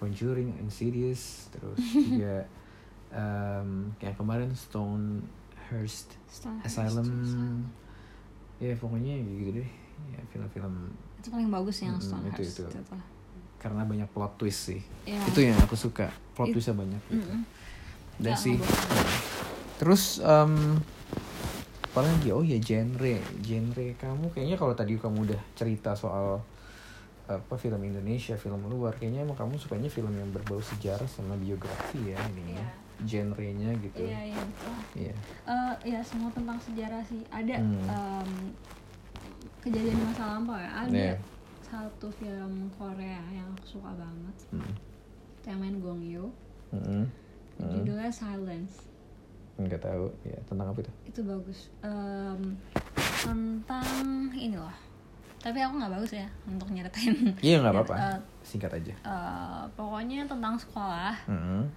Conjuring, 0.00 0.56
Insidious, 0.60 1.48
terus 1.52 1.76
juga 2.08 2.44
em, 3.12 3.92
kayak 3.96 4.16
kemarin 4.16 4.48
Stonehurst 4.52 6.16
Stonehurst 6.28 6.64
Asylum, 6.64 7.08
ya 8.56 8.72
pokoknya 8.80 9.20
gitu 9.24 9.60
deh, 9.60 9.70
ya 10.12 10.20
film-film 10.32 10.88
itu 11.20 11.28
paling 11.28 11.52
bagus 11.52 11.84
yang 11.84 12.00
Mm-mm, 12.00 12.08
Stonehurst 12.08 12.40
itu, 12.40 12.64
itu. 12.64 12.80
itu. 12.80 12.96
Karena 13.60 13.84
banyak 13.84 14.08
plot 14.08 14.34
twist 14.34 14.60
sih, 14.66 14.80
Iya. 15.04 15.20
itu 15.26 15.40
yang 15.42 15.58
aku 15.60 15.76
suka, 15.76 16.08
plot 16.32 16.48
It- 16.48 16.54
twistnya 16.54 16.74
banyak 16.74 17.02
gitu. 17.06 17.28
Mm-mm. 17.28 17.40
Dan 18.16 18.34
sih, 18.34 18.56
terus 19.76 20.18
em 20.18 20.80
apa 21.84 22.00
lagi? 22.00 22.30
Oh 22.30 22.40
ya 22.40 22.56
genre, 22.56 23.14
genre 23.40 23.86
kamu 23.94 24.24
kayaknya 24.30 24.54
kalau 24.54 24.72
tadi 24.72 24.94
kamu 24.94 25.26
udah 25.26 25.40
cerita 25.52 25.92
soal 25.92 26.38
apa 27.26 27.54
film 27.54 27.78
Indonesia, 27.80 28.34
film 28.34 28.62
luar, 28.66 28.92
kayaknya 28.92 29.22
emang 29.22 29.34
kamu 29.34 29.54
sukanya 29.56 29.86
film 29.86 30.10
yang 30.10 30.30
berbau 30.30 30.58
sejarah 30.58 31.06
sama 31.06 31.34
biografi 31.36 32.00
ya 32.06 32.18
ini 32.28 32.54
Iya. 32.54 32.66
genrenya 33.00 33.70
gitu. 33.78 34.02
Iya 34.02 34.20
iya 34.28 34.40
betul. 34.40 34.74
Iya. 34.94 35.14
Ya 35.86 36.00
semua 36.00 36.28
tentang 36.30 36.58
sejarah 36.58 37.00
sih. 37.02 37.22
Ada 37.28 37.56
Hmm. 37.56 37.86
em, 37.86 38.30
kejadian 39.60 39.94
di 39.94 40.04
masa 40.04 40.24
lampau 40.28 40.54
ya. 40.54 40.70
Ada 40.76 40.90
Iya. 40.92 41.14
Satu 41.70 42.10
film 42.10 42.52
Korea 42.74 43.22
yang 43.30 43.46
aku 43.54 43.78
suka 43.78 43.94
banget. 43.94 44.36
Mm. 44.50 44.74
Yang 45.42 45.58
main 45.58 45.76
Gong 45.78 46.02
Yoo. 46.02 46.28
Mm-mm. 46.70 47.06
Mm. 47.56 47.70
Judulnya 47.72 48.10
Silence. 48.10 48.90
nggak 49.54 49.84
tahu 49.84 50.08
ya 50.24 50.40
tentang 50.48 50.72
apa 50.72 50.80
itu 50.80 50.92
itu 51.04 51.20
bagus 51.20 51.68
Em, 51.84 52.56
tentang 53.20 53.84
ini 54.32 54.56
loh 54.56 54.72
tapi 55.36 55.60
aku 55.60 55.76
nggak 55.76 55.92
bagus 55.92 56.16
ya 56.16 56.24
untuk 56.48 56.72
nyeritain 56.72 57.36
iya 57.40 57.60
nggak 57.60 57.74
apa-apa 57.74 57.94
Eh, 57.96 58.18
singkat 58.40 58.72
aja 58.72 58.96
eh, 58.96 59.62
pokoknya 59.74 60.24
tentang 60.24 60.56
sekolah 60.56 61.12
Mm-mm. 61.28 61.68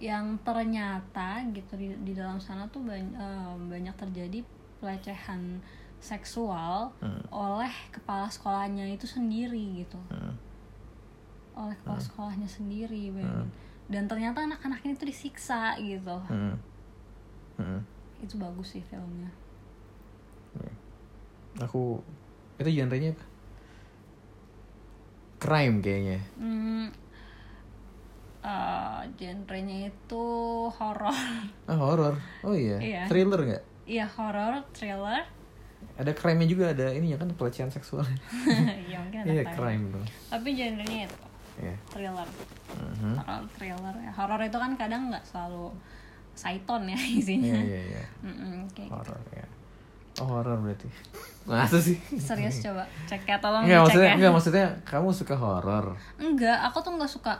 yang 0.00 0.40
ternyata 0.40 1.44
gitu 1.52 1.76
di, 1.76 1.92
di 2.00 2.12
dalam 2.12 2.40
sana 2.40 2.64
tuh 2.68 2.80
banyak, 2.80 3.12
banyak 3.68 3.92
terjadi 4.00 4.40
pelecehan 4.80 5.60
seksual 6.04 6.92
Hmm. 7.00 7.24
oleh 7.30 7.72
kepala 7.90 8.28
sekolahnya 8.28 8.84
itu 8.86 9.08
sendiri 9.08 9.80
gitu 9.80 9.96
Mm. 10.06 10.36
oleh 11.56 11.74
kepala 11.74 11.96
Hmm. 11.96 12.06
sekolahnya 12.06 12.46
sendiri 12.46 13.08
bayangin. 13.10 13.48
dan 13.86 14.04
ternyata 14.04 14.44
anak-anak 14.44 14.80
ini 14.82 14.92
tuh 14.94 15.08
disiksa 15.08 15.72
gitu 15.76 16.16
Mm. 16.28 16.56
Mm. 17.56 17.80
itu 18.20 18.36
bagus 18.36 18.68
sih 18.70 18.84
filmnya 18.84 19.32
aku 21.54 22.02
itu 22.56 22.68
genrenya 22.68 23.10
apa 23.10 23.24
crime 25.38 25.78
kayaknya 25.78 26.18
hmm, 26.34 26.86
eh, 28.42 29.00
genrenya 29.14 29.86
itu 29.86 30.24
horor 30.68 31.14
ah 31.64 31.76
horor 31.76 32.14
oh 32.42 32.52
iya, 32.52 32.78
Iya. 32.78 33.02
thriller 33.06 33.40
nggak 33.40 33.64
iya 33.86 34.06
horor 34.08 34.66
thriller 34.72 35.22
ada 35.94 36.10
crime-nya 36.10 36.46
juga 36.46 36.64
ada 36.68 36.90
ini 36.90 37.10
ya 37.10 37.16
kan 37.16 37.30
pelecehan 37.30 37.68
seksual 37.68 38.02
ya 38.90 38.98
mungkin 38.98 39.18
ada 39.20 39.30
iya 39.30 39.42
crime. 39.48 39.90
dong 39.90 40.06
tapi 40.28 40.48
genrenya 40.52 41.06
itu 41.06 41.18
Iya. 41.54 41.74
thriller 41.86 42.26
Mhm. 42.74 43.14
horor 43.16 43.42
thriller 43.52 43.94
ya 43.96 44.10
horor 44.10 44.40
itu 44.40 44.58
kan 44.58 44.74
kadang 44.74 45.06
nggak 45.06 45.22
selalu 45.22 45.70
saiton 46.34 46.82
ya 46.84 46.96
iya 46.96 47.14
isinya 47.20 47.54
iya 47.56 47.80
iya 47.92 48.04
kayak 48.66 48.66
gitu. 48.66 48.82
horor 48.90 49.22
ya 49.32 49.46
oh 50.16 50.26
horor 50.28 50.58
berarti 50.58 50.90
masa 51.46 51.78
sih 51.78 51.94
serius 52.12 52.58
coba 52.58 52.82
cek 53.06 53.22
ya 53.22 53.38
tolong 53.38 53.62
dicek 53.62 53.78
maksudnya 53.80 54.10
ya 54.16 54.28
maksudnya 54.28 54.66
kamu 54.82 55.08
suka 55.10 55.34
horor. 55.34 55.94
enggak 56.16 56.58
aku 56.64 56.78
tuh 56.80 56.92
nggak 56.92 57.10
suka 57.12 57.34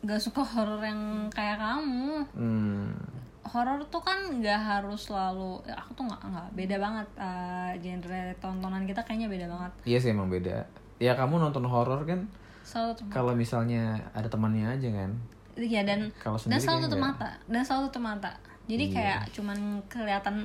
nggak 0.00 0.20
suka 0.22 0.40
horor 0.40 0.80
yang 0.80 1.00
kayak 1.28 1.56
kamu 1.56 2.24
Hmm. 2.32 2.96
Horor 3.46 3.78
tuh 3.86 4.00
kan 4.00 4.18
nggak 4.32 4.58
harus 4.58 5.06
selalu 5.06 5.62
ya, 5.62 5.74
aku 5.74 5.94
tuh 5.94 6.04
nggak 6.04 6.20
nggak 6.22 6.48
beda 6.52 6.76
banget 6.76 7.08
eh, 7.14 7.70
genre 7.78 8.22
tontonan 8.38 8.82
kita 8.84 9.00
kayaknya 9.02 9.28
beda 9.28 9.46
banget 9.46 9.72
Iya 9.84 9.98
sih 9.98 10.10
emang 10.10 10.28
beda. 10.28 10.66
Ya 10.98 11.12
kamu 11.14 11.38
nonton 11.38 11.64
horor 11.64 12.02
kan 12.02 12.26
selalu 12.66 13.06
kalau 13.08 13.32
misalnya 13.32 14.02
ada 14.10 14.26
temannya 14.26 14.66
aja 14.66 14.88
kan. 14.90 15.10
Iya 15.56 15.86
dan 15.86 16.12
Kalau 16.18 16.36
dan 16.36 16.58
selalu 16.58 16.84
tutup 16.84 17.00
mata 17.00 17.30
dan 17.46 17.62
selalu 17.62 17.88
tutup 17.88 18.04
mata 18.04 18.30
jadi 18.66 18.84
Iya. 18.84 18.92
kayak 18.92 19.20
cuman 19.32 19.58
kelihatan 19.86 20.36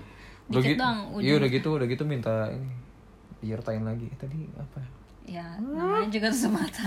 dikit 0.47 0.75
gitu, 0.75 0.79
doang 0.79 0.99
iya 1.19 1.33
udah 1.35 1.49
gitu 1.49 1.69
udah 1.73 1.87
gitu 1.87 2.03
minta 2.05 2.47
ini 2.47 2.69
diceritain 3.39 3.81
lagi 3.81 4.07
tadi 4.15 4.45
apa? 4.53 4.79
ya 5.23 5.43
namanya 5.57 6.07
juga 6.07 6.27
tutup 6.35 6.53
mata 6.53 6.85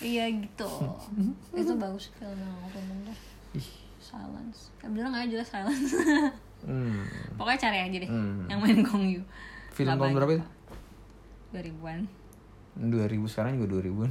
iya 0.00 0.30
gitu 0.30 0.70
itu 1.60 1.72
bagus 1.76 2.08
film 2.16 2.34
yang 2.34 2.54
aku 2.58 2.68
tonton 2.74 2.98
tuh 3.06 3.16
Ih. 3.54 3.68
Silence 4.10 4.74
ya, 4.76 4.88
bilang 4.88 5.12
aja 5.12 5.26
juga 5.28 5.44
silence 5.44 5.94
Hmm. 6.60 7.08
pokoknya 7.34 7.56
cari 7.62 7.78
aja 7.80 7.96
deh 7.96 8.04
Hmm. 8.06 8.44
yang 8.44 8.60
main 8.60 8.82
Gong 8.82 9.06
Yu 9.06 9.22
Film 9.70 9.96
tahun 9.96 10.12
berapa 10.12 10.32
itu? 10.34 10.42
kok. 10.42 10.50
2000-an 11.52 12.00
2000 12.72 13.00
sekarang 13.26 13.56
juga 13.56 13.66
2000-an. 13.76 14.10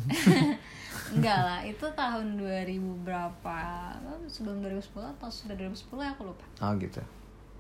Enggak 1.16 1.40
lah, 1.40 1.60
itu 1.62 1.86
tahun 1.90 2.36
2000 2.36 2.76
berapa? 3.02 3.58
Sebelum 4.26 4.60
2010 4.60 4.84
atau 5.10 5.28
sudah 5.28 5.56
2010 5.56 5.78
ya 6.00 6.12
aku 6.12 6.24
lupa. 6.26 6.44
oh 6.60 6.74
gitu. 6.76 7.00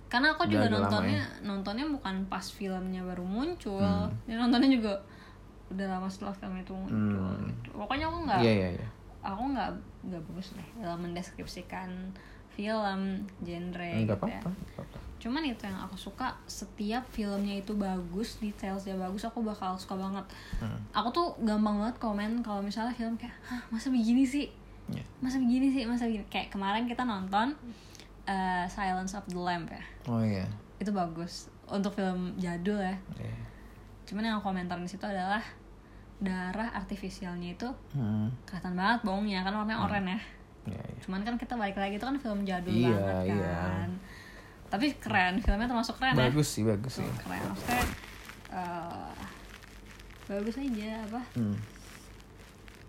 Karena 0.07 0.33
aku 0.33 0.43
juga 0.45 0.67
nontonnya 0.67 1.21
ya? 1.21 1.25
nontonnya 1.41 1.85
bukan 1.87 2.25
pas 2.25 2.43
filmnya 2.43 2.99
baru 3.01 3.21
muncul. 3.21 3.79
Hmm. 3.79 4.11
Dia 4.25 4.37
nontonnya 4.37 4.69
juga 4.69 4.93
udah 5.69 5.87
lama 5.87 6.07
setelah 6.07 6.33
film 6.33 6.57
itu 6.57 6.73
muncul. 6.73 7.29
Hmm. 7.31 7.45
gitu. 7.47 7.69
Pokoknya 7.75 8.05
aku 8.05 8.17
nggak 8.25 8.39
Iya 8.39 8.53
iya 8.55 8.69
iya. 8.75 8.87
aku 9.21 9.41
nggak 9.47 9.69
nggak 10.03 10.21
bagus 10.25 10.47
deh 10.51 10.67
dalam 10.77 10.99
mendeskripsikan 10.99 11.89
film 12.59 13.23
genre 13.39 13.87
Enggak 13.95 14.19
gitu 14.19 14.27
ya. 14.27 14.39
nggak 14.43 14.43
apa-apa. 14.43 14.97
Cuman 15.19 15.43
itu 15.43 15.63
yang 15.63 15.79
aku 15.79 15.95
suka 15.95 16.31
setiap 16.43 17.03
filmnya 17.07 17.55
itu 17.55 17.75
bagus, 17.75 18.39
detailsnya 18.39 18.95
bagus, 18.95 19.23
aku 19.23 19.39
bakal 19.39 19.75
suka 19.75 19.95
banget. 19.95 20.23
Hmm. 20.59 20.79
Aku 20.91 21.07
tuh 21.09 21.35
gampang 21.39 21.75
banget 21.75 21.95
komen 21.97 22.39
kalau 22.39 22.59
misalnya 22.59 22.91
film 22.91 23.15
kayak, 23.15 23.35
hah 23.43 23.59
masa 23.67 23.87
begini 23.87 24.23
sih? 24.23 24.47
Iya. 24.87 25.03
Masa 25.19 25.37
begini 25.37 25.67
sih? 25.69 25.83
Masa 25.83 26.07
begini? 26.07 26.23
Kayak 26.27 26.49
kemarin 26.49 26.83
kita 26.83 27.03
nonton 27.03 27.51
uh, 28.25 28.65
Silence 28.65 29.11
of 29.13 29.27
the 29.27 29.35
Lamb 29.35 29.67
ya, 29.67 29.83
Oh 30.05 30.19
iya. 30.19 30.47
itu 30.77 30.89
bagus 30.89 31.47
untuk 31.67 31.91
film 31.93 32.31
jadul 32.35 32.79
ya. 32.79 32.95
Iya. 33.15 33.35
Cuman 34.07 34.23
yang 34.23 34.39
komentar 34.39 34.79
di 34.79 34.87
situ 34.87 35.03
adalah 35.03 35.43
darah 36.17 36.71
artifisialnya 36.73 37.53
itu 37.53 37.67
Hmm. 37.91 38.27
kelihatan 38.43 38.75
banget 38.75 38.99
bohongnya 39.03 39.39
kan 39.41 39.51
warnanya 39.53 39.79
oranye 39.79 40.15
ya. 40.15 40.21
Iya 40.69 40.79
iya. 40.79 41.01
Cuman 41.01 41.21
kan 41.21 41.35
kita 41.35 41.53
balik 41.53 41.75
lagi 41.75 41.97
itu 41.97 42.05
kan 42.05 42.15
film 42.15 42.45
jadul 42.45 42.69
Iya, 42.71 42.93
banget 42.93 43.33
iya. 43.33 43.53
kan. 43.57 43.89
Tapi 44.69 44.85
keren, 44.97 45.33
filmnya 45.41 45.65
termasuk 45.65 45.97
keren 45.97 46.13
ya. 46.13 46.29
Bagus 46.29 46.47
sih 46.47 46.61
bagus 46.61 47.01
sih. 47.01 47.05
Tuh, 47.05 47.15
keren 47.25 47.41
maksudnya 47.43 47.81
eh, 48.49 49.13
bagus 50.25 50.55
aja 50.55 50.91
apa 51.03 51.21
Hmm. 51.33 51.57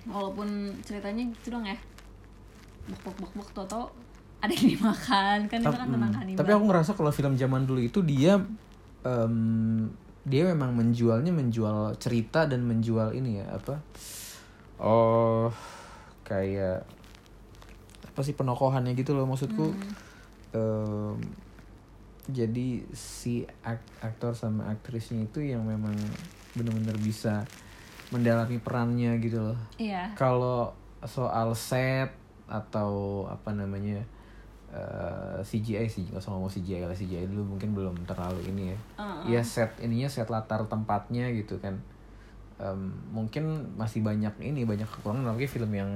walaupun 0.02 0.48
ceritanya 0.80 1.24
gitu 1.30 1.52
dong 1.52 1.64
ya 1.64 1.76
bok 2.88 3.00
bok 3.04 3.16
bok 3.20 3.32
bok 3.36 3.48
tau 3.52 3.66
tau 3.66 3.84
ada 4.40 4.48
yang 4.50 4.72
dimakan 4.72 5.38
kan 5.44 5.58
itu 5.60 5.68
kan 5.68 5.84
tentang 5.84 6.08
hmm, 6.08 6.16
kanibal 6.16 6.40
Tapi 6.40 6.50
aku 6.52 6.64
ngerasa 6.64 6.90
kalau 6.96 7.12
film 7.12 7.36
zaman 7.36 7.64
dulu 7.64 7.80
itu 7.80 8.00
dia 8.00 8.40
em, 9.04 9.36
dia 10.24 10.42
memang 10.48 10.72
menjualnya 10.72 11.28
menjual 11.28 11.96
cerita 11.96 12.44
dan 12.44 12.64
menjual 12.64 13.12
ini 13.12 13.40
ya 13.40 13.52
apa? 13.52 13.80
Oh 14.80 15.52
kayak 16.24 16.84
apa 18.20 18.28
sih 18.28 18.36
penokohannya 18.36 18.92
gitu 18.92 19.16
loh 19.16 19.24
maksudku. 19.24 19.72
em, 20.52 21.16
jadi 22.28 22.84
si 22.92 23.48
ak- 23.64 23.96
aktor 24.04 24.36
sama 24.36 24.68
aktrisnya 24.68 25.24
itu 25.24 25.40
yang 25.40 25.64
memang 25.64 25.96
benar-benar 26.52 27.00
bisa 27.00 27.48
mendalami 28.12 28.60
perannya 28.60 29.16
gitu 29.24 29.40
loh. 29.40 29.58
Iya. 29.80 30.12
Kalau 30.20 30.76
soal 31.08 31.56
set 31.56 32.12
atau 32.44 33.24
apa 33.24 33.56
namanya 33.56 34.04
eh, 34.68 35.40
CGI 35.40 35.88
sih 35.88 36.04
nggak 36.12 36.20
usah 36.20 36.36
ngomong 36.36 36.52
CGI 36.52 36.84
lah 36.84 36.92
CGI 36.92 37.24
dulu 37.24 37.56
mungkin 37.56 37.72
belum 37.72 38.04
terlalu 38.04 38.44
ini 38.52 38.76
ya. 38.76 38.78
Heeh. 39.00 39.38
ya 39.38 39.40
set 39.40 39.80
ininya 39.80 40.12
set 40.12 40.28
latar 40.28 40.68
tempatnya 40.68 41.32
gitu 41.32 41.56
kan. 41.56 41.80
Em, 42.60 42.92
mungkin 43.08 43.64
masih 43.80 44.04
banyak 44.04 44.36
ini 44.44 44.68
banyak 44.68 44.84
kekurangan 44.84 45.24
apalagi 45.24 45.48
film 45.48 45.72
yang 45.72 45.88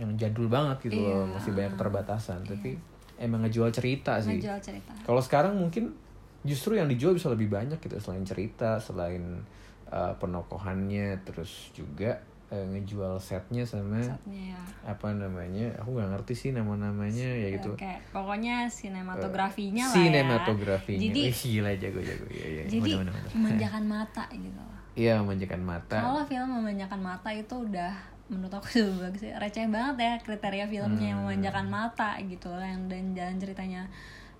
yang 0.00 0.16
jadul 0.16 0.48
banget 0.48 0.88
gitu 0.88 0.96
loh 0.98 1.22
Iya. 1.22 1.36
masih 1.36 1.52
banyak 1.52 1.72
keterbatasan 1.76 2.40
tapi 2.42 2.80
emang 3.16 3.44
ngejual 3.44 3.68
cerita 3.68 4.16
sih 4.16 4.40
ngejual 4.40 4.56
cerita 4.58 4.92
kalau 5.04 5.20
sekarang 5.20 5.52
mungkin 5.54 5.92
justru 6.40 6.72
yang 6.72 6.88
dijual 6.88 7.12
bisa 7.12 7.28
lebih 7.28 7.52
banyak 7.52 7.76
gitu 7.78 8.00
selain 8.00 8.24
cerita, 8.24 8.80
selain 8.80 9.44
uh, 9.86 10.08
penokohannya, 10.16 11.20
terus 11.20 11.68
juga 11.70 12.16
uh, 12.48 12.64
ngejual 12.64 13.20
setnya 13.20 13.60
sama 13.60 14.00
saatnya 14.00 14.56
ya 14.56 14.60
apa 14.88 15.12
namanya? 15.12 15.68
Aku 15.76 15.92
nggak 15.92 16.16
ngerti 16.16 16.32
sih 16.32 16.50
nama-namanya 16.56 17.28
ya 17.28 17.60
gitu. 17.60 17.76
Oke, 17.76 17.92
pokoknya 18.08 18.64
sinematografinya 18.72 19.84
lah 19.84 19.92
ya 19.92 19.96
Sinematografinya. 20.00 21.00
jadi 21.04 21.20
Wih, 21.28 21.36
gila 21.36 21.72
jago-jago 21.76 22.26
ya 22.32 22.46
ya. 22.48 22.62
jadi 22.64 22.90
memanjakan 23.36 23.84
mata 23.84 24.24
gitu 24.32 24.56
loh 24.56 24.76
Iya, 24.96 25.20
memanjakan 25.20 25.60
mata. 25.60 25.98
kalau 26.00 26.24
film 26.24 26.48
memanjakan 26.56 27.00
mata 27.04 27.28
itu 27.30 27.52
udah 27.52 27.92
menurut 28.30 28.54
aku 28.54 28.66
itu 28.78 28.92
bagus 28.96 29.20
sih 29.20 29.32
receh 29.32 29.66
banget 29.66 29.96
ya 29.98 30.12
kriteria 30.18 30.64
filmnya 30.64 31.06
yang 31.08 31.20
Hmm. 31.20 31.28
memanjakan 31.28 31.66
mata 31.66 32.14
gitu 32.22 32.46
loh 32.46 32.62
yang 32.62 32.86
dan 32.86 33.10
jalan 33.10 33.36
ceritanya 33.36 33.82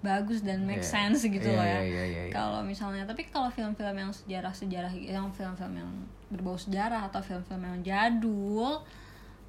bagus 0.00 0.40
dan 0.40 0.62
make 0.62 0.80
Iya. 0.80 0.88
sense 0.88 1.26
gitu 1.26 1.44
Iya, 1.44 1.54
loh 1.54 1.66
ya 1.66 1.78
iya, 1.78 2.04
iya, 2.06 2.22
iya. 2.24 2.32
kalau 2.32 2.62
misalnya 2.62 3.04
tapi 3.04 3.26
kalau 3.26 3.50
film-film 3.50 3.92
yang 3.92 4.08
sejarah-sejarah 4.10 4.88
yang 4.94 5.28
film-film 5.28 5.74
yang 5.76 5.90
berbau 6.28 6.54
sejarah 6.54 7.04
atau 7.04 7.20
film-film 7.20 7.60
yang 7.60 7.78
jadul 7.82 8.80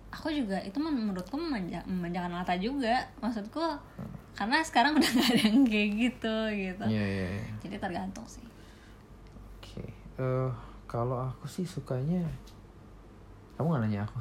aku 0.10 0.28
juga 0.30 0.60
itu 0.60 0.76
men- 0.76 0.92
menurutku 0.98 1.40
memanja- 1.40 1.86
memanjakan 1.86 2.34
mata 2.34 2.52
juga 2.58 3.00
maksudku 3.18 3.64
karena 4.34 4.60
sekarang 4.60 4.92
udah 4.98 5.08
gak 5.10 5.28
ada 5.30 5.42
yang 5.46 5.64
kayak 5.64 5.90
gitu 5.96 6.36
gitu 6.52 6.84
Iya, 6.86 7.06
iya, 7.06 7.28
iya. 7.38 7.46
jadi 7.62 7.76
tergantung 7.78 8.26
sih 8.26 8.44
Oke. 9.56 9.88
Eh, 10.18 10.50
kalau 10.84 11.16
aku 11.22 11.48
sih 11.48 11.64
sukanya 11.64 12.28
kamu 13.58 13.68
nggak 13.68 13.82
nanya 13.86 14.02
aku. 14.08 14.18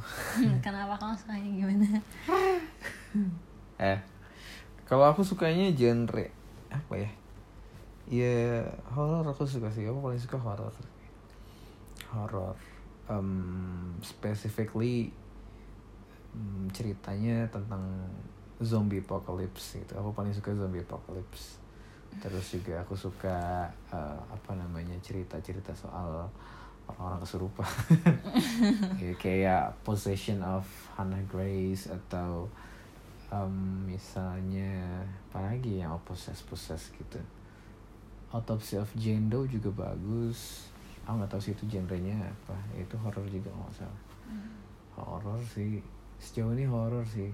kenapa 0.65 0.95
kamu 1.01 1.15
sukanya 1.17 1.49
gimana 1.57 1.87
Eh, 3.81 3.99
kalau 4.85 5.09
aku 5.09 5.25
sukanya 5.25 5.73
genre 5.73 6.29
apa 6.69 6.95
ya? 6.95 7.11
Ya 8.11 8.61
horor 8.93 9.25
aku 9.25 9.49
suka 9.49 9.73
sih. 9.73 9.89
Aku 9.89 10.05
paling 10.05 10.21
suka 10.21 10.37
horor. 10.37 10.69
Horor. 12.13 12.53
Um, 13.09 13.97
specifically 14.05 15.11
um, 16.37 16.69
ceritanya 16.71 17.49
tentang 17.51 17.83
zombie 18.61 19.01
apocalypse 19.01 19.81
gitu 19.81 19.97
aku 19.97 20.13
paling 20.13 20.31
suka 20.37 20.53
zombie 20.53 20.85
apocalypse 20.85 21.57
terus 22.21 22.53
juga 22.53 22.83
aku 22.83 22.93
suka 22.99 23.71
eh, 23.89 24.19
apa 24.29 24.53
namanya 24.59 24.99
cerita-cerita 25.01 25.73
soal 25.73 26.27
orang-orang 26.97 27.23
kesurupan. 27.23 27.71
Ya, 29.01 29.13
kayak 29.17 29.65
possession 29.81 30.45
of 30.45 30.69
Hannah 30.93 31.25
Grace 31.25 31.89
atau 31.89 32.45
em, 33.33 33.89
misalnya 33.89 35.01
apa 35.33 35.49
lagi 35.49 35.81
yang 35.81 35.97
possess 36.05 36.45
possess 36.45 36.93
gitu? 36.93 37.17
Autopsy 38.31 38.77
of 38.77 38.91
Jane 38.95 39.33
Doe 39.33 39.49
juga 39.49 39.73
bagus. 39.73 40.69
Aku 41.09 41.17
nggak 41.17 41.33
tahu 41.33 41.41
sih 41.41 41.53
itu 41.57 41.65
genrenya 41.67 42.15
apa. 42.21 42.55
Itu 42.77 42.95
horror 43.01 43.25
juga 43.27 43.49
nggak 43.51 43.83
salah. 43.83 44.03
Horror 44.95 45.41
sih. 45.43 45.81
Sejauh 46.21 46.53
ini 46.53 46.69
horror 46.69 47.03
sih. 47.09 47.33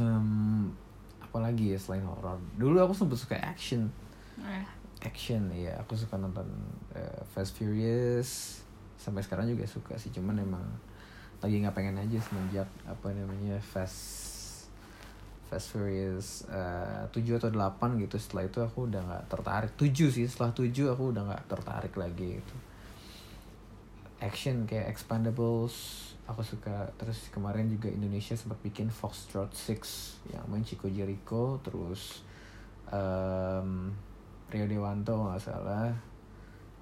Em, 0.00 0.72
apalagi 1.20 1.76
ya 1.76 1.78
selain 1.78 2.02
horror. 2.02 2.40
Dulu 2.56 2.80
aku 2.80 2.96
sempat 2.96 3.20
suka 3.20 3.36
action. 3.38 3.86
Eh, 4.40 4.64
action 5.00 5.48
ya 5.56 5.76
aku 5.80 5.96
suka 5.96 6.20
nonton 6.20 6.46
eh, 6.92 7.20
Fast 7.32 7.56
Furious. 7.56 8.60
Sampai 9.00 9.24
sekarang 9.24 9.48
juga 9.48 9.64
suka 9.64 9.96
sih 9.96 10.12
cuman 10.12 10.44
emang 10.44 10.64
lagi 11.40 11.56
nggak 11.56 11.72
pengen 11.72 11.96
aja 11.96 12.20
semenjak 12.20 12.68
apa 12.84 13.08
namanya 13.16 13.56
Fast 13.64 14.38
Fast 15.48 15.72
Furious 15.72 16.46
eh, 16.46 17.02
7 17.08 17.40
atau 17.40 17.50
8 17.50 18.02
gitu. 18.04 18.16
Setelah 18.20 18.44
itu 18.46 18.60
aku 18.60 18.86
udah 18.86 19.00
nggak 19.02 19.24
tertarik. 19.32 19.72
7 19.74 19.90
sih 20.12 20.26
setelah 20.28 20.52
7 20.52 20.68
aku 20.92 21.16
udah 21.16 21.22
nggak 21.32 21.44
tertarik 21.48 21.94
lagi 21.96 22.38
gitu. 22.38 22.56
Action 24.20 24.68
kayak 24.68 24.92
Expendables 24.92 25.74
aku 26.28 26.44
suka. 26.44 26.92
Terus 27.00 27.32
kemarin 27.32 27.72
juga 27.72 27.88
Indonesia 27.88 28.36
sempat 28.36 28.60
bikin 28.60 28.92
Foxtrot 28.92 29.50
6 29.56 30.30
yang 30.30 30.44
main 30.46 30.62
Chico 30.62 30.86
Jericho. 30.92 31.58
Terus 31.64 32.22
em, 32.92 33.90
Rio 34.50 34.66
Dewanto 34.66 35.14
nggak 35.14 35.40
salah. 35.40 35.94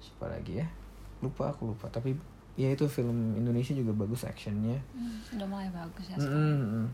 Siapa 0.01 0.25
lagi 0.27 0.59
ya? 0.59 0.67
Lupa 1.21 1.53
aku 1.53 1.71
lupa. 1.71 1.87
Tapi 1.93 2.17
ya 2.59 2.73
itu 2.73 2.89
film 2.89 3.37
Indonesia 3.37 3.71
juga 3.71 3.93
bagus 3.93 4.25
actionnya. 4.25 4.81
Hmm, 4.91 5.37
udah 5.37 5.47
mulai 5.47 5.69
bagus 5.71 6.05
ya 6.09 6.17
sekarang. 6.17 6.57
mm, 6.57 6.65
mm. 6.65 6.87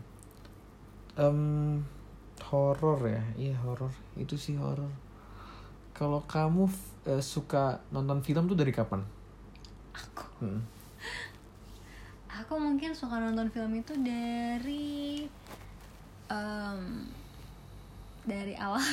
Em, 1.16 1.40
horor 2.52 3.00
ya? 3.08 3.24
Iya 3.34 3.56
horor 3.64 3.90
itu 4.20 4.36
sih 4.36 4.60
horor 4.60 4.92
kalau 5.96 6.20
kamu 6.28 6.68
eh, 7.08 7.24
suka 7.24 7.80
nonton 7.88 8.20
film 8.20 8.44
tuh 8.44 8.58
dari 8.58 8.68
kapan? 8.68 9.00
Aku. 9.96 10.44
Mm. 10.44 10.60
aku 12.28 12.52
mungkin 12.60 12.92
suka 12.92 13.16
nonton 13.16 13.48
film 13.48 13.72
itu 13.80 13.96
dari 14.04 15.24
em, 16.28 16.80
dari 18.28 18.52
awal 18.60 18.84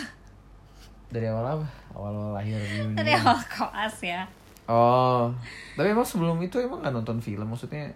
dari 1.13 1.30
awal 1.30 1.45
apa? 1.45 1.67
Awal 1.93 2.34
lahir 2.34 2.58
di 2.58 2.82
dunia. 2.82 2.97
Dari 2.97 3.12
awal 3.13 3.38
koas 3.45 3.97
ya. 4.02 4.26
Oh. 4.65 5.30
Tapi 5.78 5.93
emang 5.93 6.08
sebelum 6.08 6.41
itu 6.41 6.58
emang 6.58 6.82
nggak 6.82 6.95
nonton 6.97 7.21
film? 7.21 7.45
Maksudnya 7.45 7.93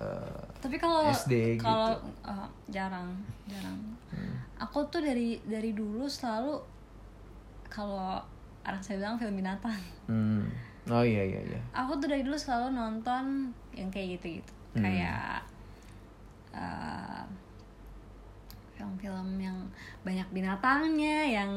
eh, 0.00 0.42
tapi 0.58 0.80
kalau 0.80 1.06
SD 1.06 1.60
gitu. 1.60 1.62
kalau 1.62 1.92
eh, 2.24 2.48
jarang 2.72 3.12
jarang. 3.46 3.78
Hmm. 4.10 4.34
aku 4.58 4.82
tuh 4.88 5.02
dari 5.02 5.38
dari 5.44 5.70
dulu 5.70 6.06
selalu 6.06 6.58
kalau 7.68 8.18
anak 8.64 8.80
saya 8.80 8.98
bilang 8.98 9.20
film 9.20 9.36
binatang. 9.36 9.76
Hmm. 10.08 10.46
oh 10.88 11.04
iya 11.04 11.22
iya 11.26 11.40
iya. 11.44 11.60
Aku 11.76 12.00
tuh 12.00 12.08
dari 12.08 12.24
dulu 12.24 12.34
selalu 12.34 12.72
nonton 12.72 13.52
yang 13.76 13.92
kayak 13.92 14.16
gitu 14.18 14.40
gitu 14.40 14.52
Hmm. 14.74 14.82
kayak 14.82 15.38
eh, 16.50 17.22
film-film 18.74 19.38
yang 19.38 19.54
banyak 20.02 20.26
binatangnya 20.34 21.30
yang 21.30 21.50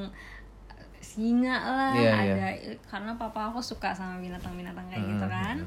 singa 1.00 1.56
lah 1.58 1.92
Iya, 1.92 2.12
iya. 2.18 2.34
ada 2.36 2.48
karena 2.84 3.12
papa 3.14 3.48
aku 3.48 3.60
suka 3.60 3.92
sama 3.92 4.18
binatang-binatang 4.18 4.86
kayak 4.88 5.04
gitu 5.04 5.26
Hmm. 5.26 5.34
kan 5.34 5.58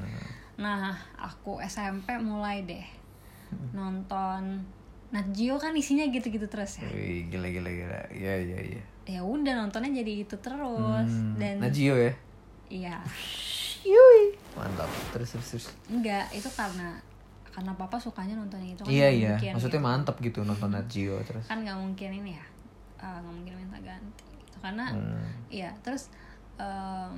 nah 0.55 0.91
aku 1.15 1.57
SMP 1.59 2.13
mulai 2.17 2.63
deh 2.63 2.85
nonton 3.71 4.61
Nat 5.11 5.27
Geo 5.31 5.55
kan 5.55 5.75
isinya 5.75 6.07
gitu-gitu 6.07 6.47
terus 6.47 6.79
ya 6.79 6.87
Wih, 6.87 7.27
gila 7.27 7.47
gila 7.49 7.67
gila 7.67 7.99
iya 8.09 8.33
iya 8.37 8.57
iya 8.61 8.83
ya 9.03 9.19
udah 9.19 9.53
nontonnya 9.57 9.91
jadi 9.93 10.23
itu 10.23 10.35
terus 10.37 11.09
Hmm. 11.09 11.35
dan 11.35 11.59
Najio 11.59 11.95
ya 11.95 12.13
iya 12.69 12.95
Yui. 13.83 14.37
mantap 14.53 14.87
terus 15.11 15.33
terus, 15.33 15.47
terus. 15.49 15.65
enggak 15.89 16.29
itu 16.31 16.45
karena 16.47 16.95
karena 17.51 17.73
papa 17.75 17.97
sukanya 17.97 18.37
nonton 18.37 18.61
yang 18.61 18.71
itu 18.71 18.81
kan 18.81 18.91
iya 18.93 19.07
iya 19.09 19.29
mungkin, 19.35 19.51
maksudnya 19.57 19.81
gitu. 19.81 19.87
mantap 19.89 20.15
gitu 20.21 20.39
nonton 20.41 20.69
Najio 20.71 21.17
terus 21.25 21.43
kan 21.43 21.59
nggak 21.59 21.75
mungkin 21.75 22.09
ini 22.13 22.31
ya 22.37 22.45
eh, 23.01 23.17
nggak 23.19 23.33
mungkin 23.33 23.53
minta 23.57 23.79
ganti 23.81 24.30
karena 24.61 24.85
Hmm. 24.89 25.25
iya 25.49 25.73
terus 25.81 26.07
em, 26.55 27.17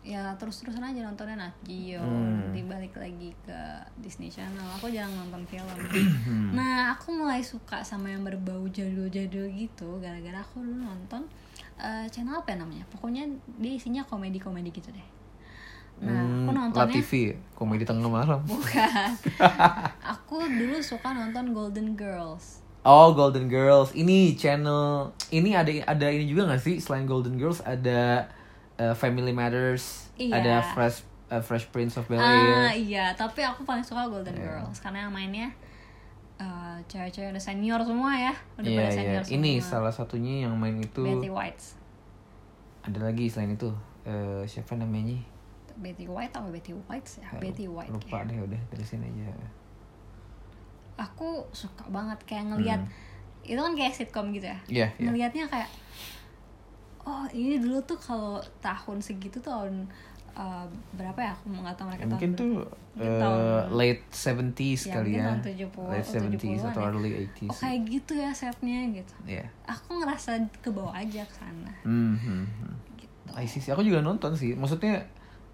ya 0.00 0.32
terus 0.34 0.58
terusan 0.58 0.80
aja 0.80 1.04
nontonnya 1.04 1.36
Nat 1.36 1.56
Geo 1.62 2.00
Hmm. 2.00 2.48
nanti 2.48 2.64
balik 2.64 2.96
lagi 2.96 3.36
ke 3.42 3.60
Disney 3.96 4.26
Channel 4.26 4.64
aku 4.74 4.88
jarang 4.88 5.12
nonton 5.12 5.44
film 5.44 5.68
Hmm. 6.24 6.50
nah 6.52 6.92
aku 6.92 7.12
mulai 7.12 7.40
suka 7.40 7.80
sama 7.82 8.08
yang 8.08 8.24
berbau 8.24 8.64
jadul-jadul 8.66 9.46
gitu 9.50 10.00
gara-gara 10.00 10.40
aku 10.40 10.60
dulu 10.60 10.80
nonton 10.82 11.28
eh, 11.76 12.08
channel 12.08 12.34
apa 12.36 12.50
ya 12.50 12.58
namanya 12.58 12.88
pokoknya 12.88 13.28
dia 13.56 13.72
isinya 13.72 14.02
komedi-komedi 14.02 14.72
gitu 14.72 14.88
deh 14.90 15.08
nah 15.98 16.14
aku 16.14 16.50
Hmm, 16.50 16.56
nontonnya 16.56 16.94
Latifi 16.94 17.22
ya? 17.28 17.36
komedi 17.52 17.82
tengah 17.82 18.06
malam 18.06 18.40
bukan 18.46 19.10
aku 20.14 20.46
dulu 20.48 20.78
suka 20.78 21.10
nonton 21.10 21.50
Golden 21.50 21.92
Girls 21.92 22.62
Oh 22.88 23.12
Golden 23.12 23.46
Girls 23.46 23.92
ini 23.92 24.32
channel 24.32 25.12
ini 25.28 25.52
ada 25.52 25.68
ada 25.84 26.06
ini 26.08 26.24
juga 26.24 26.48
gak 26.48 26.62
sih 26.62 26.80
selain 26.80 27.04
Golden 27.04 27.36
Girls 27.36 27.60
ada 27.60 28.24
uh, 28.76 28.94
Family 28.94 29.30
Matters 29.30 30.08
Iya. 30.16 30.34
ada 30.34 30.54
Fresh 30.66 31.04
uh, 31.28 31.38
Fresh 31.38 31.68
Prince 31.68 31.94
of 31.94 32.08
Bel 32.08 32.16
Ah 32.16 32.32
Air 32.72 32.80
iya, 32.80 33.12
tapi 33.12 33.40
aku 33.40 33.62
paling 33.62 33.84
suka 33.84 34.08
Golden 34.08 34.32
Iya. 34.32 34.64
Girls 34.64 34.80
karena 34.80 35.04
yang 35.04 35.12
mainnya 35.12 35.52
eh, 36.36 36.76
cewek-cewek 36.84 37.30
udah 37.30 37.42
senior 37.42 37.80
semua 37.82 38.14
ya, 38.14 38.34
udah 38.56 38.64
Iya 38.64 38.78
pada 38.78 38.86
iya 38.86 38.96
senior 38.96 39.22
semua. 39.22 39.36
ini 39.36 39.52
salah 39.58 39.90
satunya 39.90 40.46
yang 40.46 40.54
main 40.54 40.78
itu 40.78 41.02
Betty 41.02 41.28
White. 41.28 41.62
ada 42.82 42.98
lagi 43.02 43.28
selain 43.28 43.52
itu 43.52 43.68
Eh, 44.02 44.42
siapa 44.46 44.72
namanya 44.72 45.20
Betty 45.76 46.08
White 46.08 46.32
atau 46.32 46.48
Betty 46.48 46.72
White 46.72 47.20
ya? 47.20 47.28
Betty 47.36 47.68
White. 47.68 47.92
lupa 47.92 48.18
ya. 48.18 48.24
deh 48.24 48.38
udah 48.40 48.60
dari 48.66 48.82
sini 48.82 49.04
aja 49.04 49.28
Aku 50.98 51.28
suka 51.54 51.86
banget 51.88 52.18
kayak 52.26 52.50
ngelihat 52.50 52.82
Hmm. 52.82 53.46
itu 53.46 53.56
kan 53.56 53.72
kayak 53.72 53.94
sitcom 53.94 54.26
gitu 54.30 54.44
ya. 54.44 54.58
Iya 54.66 54.86
iya 54.94 55.08
Ngelihatnya 55.08 55.44
kayak 55.46 55.70
oh 57.02 57.24
ini 57.32 57.56
dulu 57.56 57.80
tuh 57.82 57.96
kalau 57.96 58.36
tahun 58.58 58.98
segitu 58.98 59.38
tuh 59.38 59.48
tahun 59.48 59.86
eh, 60.34 60.66
berapa 60.92 61.18
ya? 61.18 61.32
Aku 61.32 61.50
nggak 61.50 61.74
tahu 61.74 61.86
mereka 61.88 62.02
Ya, 62.02 62.08
mungkin 62.08 62.30
tahun 62.30 62.38
tuh 62.38 62.52
mungkin 62.94 63.08
eh, 63.08 63.18
tahun- 63.18 63.66
late 63.72 64.02
70s 64.08 64.80
Ya, 64.84 64.92
kali 64.92 65.10
ya 65.12 65.24
tahun 65.24 65.40
70, 65.40 65.88
late 65.88 66.06
70s 66.06 66.38
70-an 66.60 66.68
atau 66.68 66.80
ya. 66.80 66.88
early 66.88 67.10
80s 67.24 67.48
Oh 67.48 67.56
kayak 67.56 67.80
gitu 67.88 68.12
ya 68.14 68.30
setnya 68.30 68.78
gitu. 68.92 69.14
Iya 69.24 69.44
Aku 69.64 69.88
ngerasa 69.96 70.30
ke 70.58 70.68
bawah 70.68 70.92
aja 70.92 71.22
ke 71.22 71.34
sana 71.34 71.72
Hmm, 71.82 72.14
hmm, 72.14 72.44
gitu. 72.94 73.70
Aku 73.72 73.82
juga 73.82 73.98
nonton 73.98 74.34
sih. 74.34 74.54
Maksudnya 74.54 75.02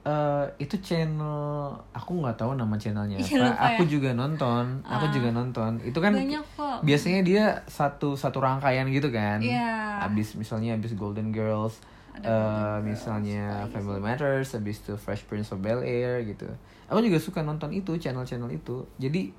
eh 0.04 0.44
itu 0.60 0.76
channel 0.84 1.72
aku 1.90 2.20
nggak 2.20 2.36
tahu 2.36 2.52
nama 2.52 2.76
channelnya 2.76 3.16
Iya, 3.16 3.40
apa. 3.50 3.72
Aku 3.72 3.82
ya. 3.84 3.96
juga 3.96 4.12
nonton. 4.12 4.84
Aku 4.84 5.08
Ah. 5.08 5.12
juga 5.12 5.28
nonton. 5.30 5.80
Itu 5.80 5.96
kan 5.98 6.12
Banyak 6.12 6.44
kok. 6.52 6.78
biasanya 6.84 7.20
dia 7.20 7.44
satu 7.64 8.12
satu 8.12 8.38
rangkaian 8.38 8.84
gitu 8.86 9.08
kan. 9.08 9.40
Iya. 9.40 10.04
Abis 10.04 10.36
misalnya 10.36 10.76
abis 10.76 10.92
Golden 10.92 11.30
Girls, 11.30 11.80
Ada 12.12 12.20
eh, 12.20 12.28
Golden 12.28 12.52
Girls, 12.54 12.84
misalnya 12.86 13.42
lagi 13.64 13.72
Family? 13.72 14.00
Matters, 14.00 14.48
abis 14.52 14.76
itu 14.78 14.92
Fresh 14.94 15.24
Prince 15.24 15.48
of 15.50 15.58
Bel 15.58 15.80
Air 15.80 16.20
gitu. 16.22 16.46
Aku 16.84 17.00
juga 17.00 17.16
suka 17.16 17.40
nonton 17.40 17.72
itu 17.72 17.96
channel-channel 17.96 18.52
itu. 18.52 18.84
Jadi 18.96 19.32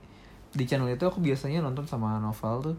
di 0.49 0.63
channel 0.63 0.89
itu 0.89 1.03
aku 1.03 1.19
biasanya 1.19 1.61
nonton 1.61 1.85
sama 1.85 2.17
novel 2.17 2.73
tuh. 2.73 2.77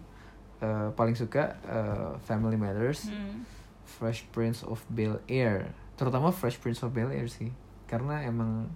eh, 0.57 0.89
paling 0.91 1.13
suka 1.13 1.53
eh, 1.63 2.13
Family 2.21 2.57
Matters. 2.57 3.07
Hmm. 3.07 3.45
Fresh 3.87 4.27
Prince 4.29 4.61
of 4.63 4.83
Bel 4.89 5.23
Air 5.27 5.71
terutama 5.95 6.29
Fresh 6.29 6.59
Prince 6.59 6.83
of 6.83 6.91
Bel 6.91 7.07
Air 7.09 7.31
sih 7.31 7.55
karena 7.87 8.23
emang 8.23 8.67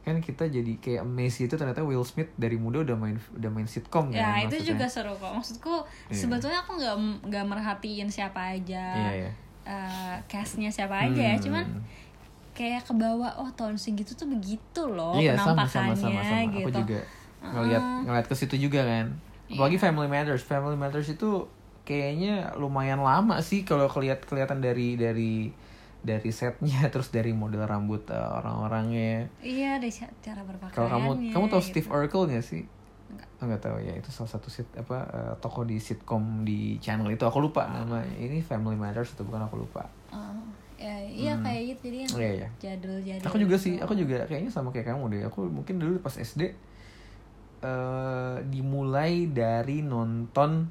kan 0.00 0.16
kita 0.18 0.48
jadi 0.48 0.80
kayak 0.80 1.04
amazed 1.04 1.44
itu 1.44 1.54
ternyata 1.54 1.84
Will 1.84 2.00
Smith 2.02 2.32
dari 2.34 2.56
muda 2.56 2.80
udah 2.80 2.96
main 2.96 3.20
udah 3.30 3.50
main 3.50 3.68
sitcom 3.68 4.08
Ya 4.08 4.32
kan 4.32 4.42
itu 4.42 4.56
maksudnya. 4.56 4.68
juga 4.72 4.86
seru 4.88 5.12
kok. 5.14 5.32
Maksudku 5.34 5.74
Iya. 6.08 6.16
sebetulnya 6.16 6.58
aku 6.58 6.72
nggak 6.74 6.96
nggak 7.28 7.44
merhatiin 7.46 8.08
siapa 8.08 8.56
aja, 8.56 8.84
iya 8.96 9.12
iya 9.14 9.30
eh, 9.62 10.16
castnya 10.26 10.72
siapa 10.72 10.96
aja 10.98 11.20
ya. 11.20 11.36
Hmm. 11.36 11.44
Cuman 11.44 11.64
kayak 12.50 12.82
ke 12.82 12.92
bawah 12.92 13.30
oh 13.36 13.48
tahun 13.52 13.76
segitu 13.76 14.12
tuh 14.12 14.26
begitu 14.26 14.82
loh 14.84 15.14
sama 15.16 15.64
penampakannya 15.64 15.94
sama 15.94 15.96
sama 15.96 16.20
sama 16.20 16.48
gitu. 16.50 16.66
aku 16.66 16.70
juga 16.82 17.00
ngeliat 17.40 17.84
ngeliat 18.04 18.26
ke 18.26 18.34
situ 18.34 18.56
juga 18.58 18.80
kan 18.82 19.06
apalagi 19.48 19.76
Iya. 19.76 19.84
Family 19.84 20.08
Matters 20.08 20.42
Family 20.42 20.76
Matters 20.76 21.08
itu 21.08 21.30
kayaknya 21.82 22.52
lumayan 22.54 23.00
lama 23.00 23.40
sih 23.40 23.64
kalau 23.64 23.86
kelihat 23.86 24.20
kelihatan 24.22 24.60
dari 24.60 24.94
dari 24.94 25.48
dari 26.00 26.30
setnya 26.30 26.86
terus 26.92 27.08
dari 27.08 27.30
model 27.30 27.62
rambut 27.62 28.04
eh, 28.06 28.16
orang-orangnya 28.16 29.28
Iya 29.38 29.76
dari 29.76 29.90
ca- 29.90 30.14
cara 30.20 30.40
berpakaiannya. 30.42 30.72
kalau 30.72 30.88
kamu 30.88 31.08
kamu 31.30 31.44
tahu 31.48 31.60
gitu. 31.60 31.68
Steve 31.70 31.88
Urkel 31.88 32.22
gak 32.28 32.42
sih 32.42 32.64
Enggak. 33.10 33.26
Oh, 33.36 33.44
nggak 33.44 33.58
tahu 33.60 33.76
ya 33.80 33.92
itu 33.92 34.08
salah 34.08 34.30
satu 34.30 34.48
sit 34.48 34.70
apa 34.72 34.98
eh, 35.06 35.34
tokoh 35.38 35.62
di 35.62 35.76
sitkom 35.76 36.42
di 36.42 36.78
channel 36.78 37.08
itu 37.08 37.20
aku 37.20 37.38
lupa 37.38 37.66
nama 37.66 38.00
ini 38.14 38.38
Family 38.40 38.74
Matters 38.74 39.12
atau 39.12 39.24
bukan 39.24 39.44
aku 39.44 39.58
lupa 39.58 39.84
Oh, 40.10 40.34
ya 40.74 40.94
iya 41.04 41.32
kayak 41.36 41.62
gitu 41.70 41.82
jadi 41.86 41.96
yang 42.00 42.12
Iya, 42.14 42.30
iya. 42.34 42.48
jadul-jadul 42.58 43.26
aku 43.26 43.36
juga 43.36 43.56
gitu. 43.56 43.64
sih 43.66 43.74
aku 43.76 43.92
juga 43.94 44.24
kayaknya 44.24 44.48
sama 44.48 44.70
kayak 44.70 44.88
kamu 44.88 45.04
deh 45.08 45.22
aku 45.24 45.44
mungkin 45.44 45.76
dulu 45.76 45.98
pas 45.98 46.14
SD 46.14 46.54
eh 47.60 48.36
dimulai 48.46 49.28
dari 49.28 49.82
nonton 49.82 50.64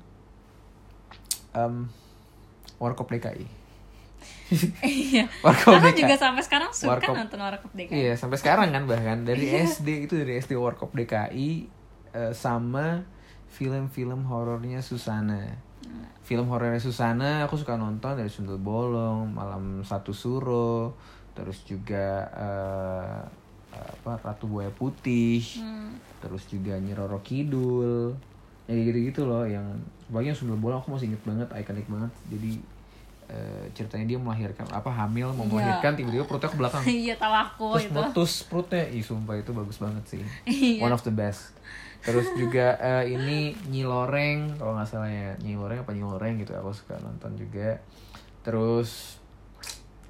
um, 1.52 1.76
Warkop 2.78 3.06
DKI 3.08 3.46
iya 4.82 5.30
Warkop 5.40 5.72
aku 5.72 5.88
DKI 5.88 6.00
juga 6.00 6.16
sampai 6.16 6.42
sekarang 6.42 6.70
suka 6.70 6.98
Warkop. 6.98 7.14
nonton 7.16 7.38
Warkop 7.38 7.72
DKI 7.72 7.94
Iya 7.94 8.14
sampai 8.14 8.36
sekarang 8.36 8.70
kan 8.70 8.84
bahkan 8.84 9.22
dari 9.22 9.46
Iya. 9.48 9.66
SD 9.68 10.06
itu 10.06 10.18
dari 10.18 10.38
SD 10.38 10.54
Warkop 10.54 10.92
DKI 10.92 11.50
eh, 12.12 12.34
sama 12.34 13.06
film-film 13.48 14.26
horornya 14.26 14.80
Susana. 14.80 15.42
Film 16.22 16.46
horornya 16.48 16.78
Susana 16.78 17.42
aku 17.44 17.56
suka 17.56 17.74
nonton 17.74 18.14
dari 18.14 18.30
Sundel 18.30 18.58
Bolong, 18.58 19.26
Malam 19.28 19.82
Satu 19.82 20.14
Suro, 20.14 20.94
terus 21.34 21.62
juga 21.64 22.30
eh, 22.30 23.22
apa 23.72 24.18
Ratu 24.20 24.46
Buaya 24.46 24.70
Putih, 24.70 25.42
Hmm. 25.58 25.98
terus 26.20 26.46
juga 26.46 26.74
Nyi 26.76 26.94
Roro 26.94 27.22
Kidul. 27.22 28.14
Ya 28.66 28.76
gitu-gitu 28.76 29.26
loh 29.26 29.46
yang 29.46 29.66
sebagian 30.04 30.34
Sundel 30.34 30.58
Bolong 30.58 30.78
aku 30.80 30.90
masih 30.92 31.10
inget 31.10 31.22
banget, 31.24 31.50
ikonik 31.52 31.86
banget. 31.86 32.10
Jadi 32.28 32.52
eh, 33.30 33.66
ceritanya 33.72 34.06
dia 34.06 34.18
melahirkan 34.18 34.66
apa 34.68 34.90
hamil 34.90 35.30
mau 35.32 35.46
Iya. 35.46 35.52
melahirkan 35.52 35.94
tiba-tiba 35.94 36.26
perutnya 36.26 36.50
ke 36.50 36.58
belakang. 36.58 36.84
Iya 37.06 37.14
tahu 37.16 37.34
aku 37.36 37.66
terus 37.72 37.86
itu. 37.86 37.94
meletus 37.94 38.32
perutnya. 38.44 38.84
Ih 38.86 39.02
sumpah 39.02 39.36
itu 39.36 39.52
bagus 39.52 39.78
banget 39.78 40.04
sih. 40.06 40.22
Iya. 40.44 40.82
one 40.82 40.92
of 40.92 41.02
the 41.02 41.14
best. 41.14 41.54
Terus 42.00 42.26
juga 42.34 42.74
eh, 42.76 43.12
ini 43.12 43.52
Nyi 43.68 43.84
Loreng 43.84 44.56
kalau 44.56 44.74
nggak 44.74 44.88
salah 44.88 45.08
ya. 45.08 45.36
Nyi 45.40 45.54
Loreng 45.54 45.80
apa 45.80 45.92
Nyi 45.92 46.02
Loreng 46.02 46.36
gitu 46.38 46.52
aku 46.52 46.72
suka 46.72 46.98
nonton 46.98 47.36
juga. 47.36 47.78
Terus 48.42 49.20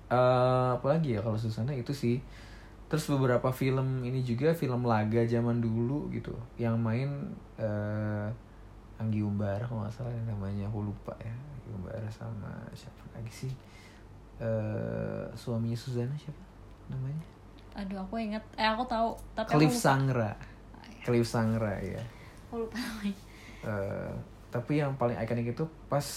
eh 0.08 0.15
apa 0.73 0.86
lagi 0.88 1.13
ya 1.13 1.21
kalau 1.21 1.36
Susana 1.36 1.69
itu 1.71 1.91
sih. 1.91 2.17
Terus 2.89 3.05
beberapa 3.08 3.49
film 3.51 4.01
ini 4.01 4.21
juga 4.21 4.49
film 4.51 4.82
laga 4.84 5.21
zaman 5.23 5.60
dulu 5.60 6.10
gitu. 6.10 6.34
Yang 6.55 6.75
main 6.77 7.10
eh 7.58 8.27
Anggi 8.97 9.21
Umbara 9.21 9.62
kalau 9.62 9.82
nggak 9.82 9.93
salah 9.93 10.12
namanya. 10.23 10.65
Aku 10.67 10.82
lupa 10.84 11.13
ya 11.21 11.29
Anggi 11.29 11.69
Umbara 11.71 12.10
sama 12.10 12.49
siapa 12.71 13.01
lagi 13.19 13.34
sih 13.45 13.53
eh 14.39 15.27
suaminya 15.36 15.75
Susana 15.75 16.15
siapa 16.15 16.39
namanya? 16.88 17.25
Aduh 17.75 17.99
aku 17.99 18.15
inget 18.17 18.41
eh 18.55 18.63
aku 18.63 18.88
tahu 18.88 19.12
tapi 19.36 19.51
Cliff 19.51 19.67
aku 19.69 19.75
lupa. 19.75 19.84
Sangra. 19.84 20.32
Cliff 21.03 21.27
Sangra 21.27 21.73
ya 21.84 21.99
aku 22.47 22.63
lupa 22.65 22.79
namanya. 22.79 23.15
Eh, 23.60 24.12
tapi 24.49 24.79
yang 24.79 24.95
paling 24.95 25.19
ikonik 25.19 25.51
itu 25.51 25.67
pas 25.91 26.08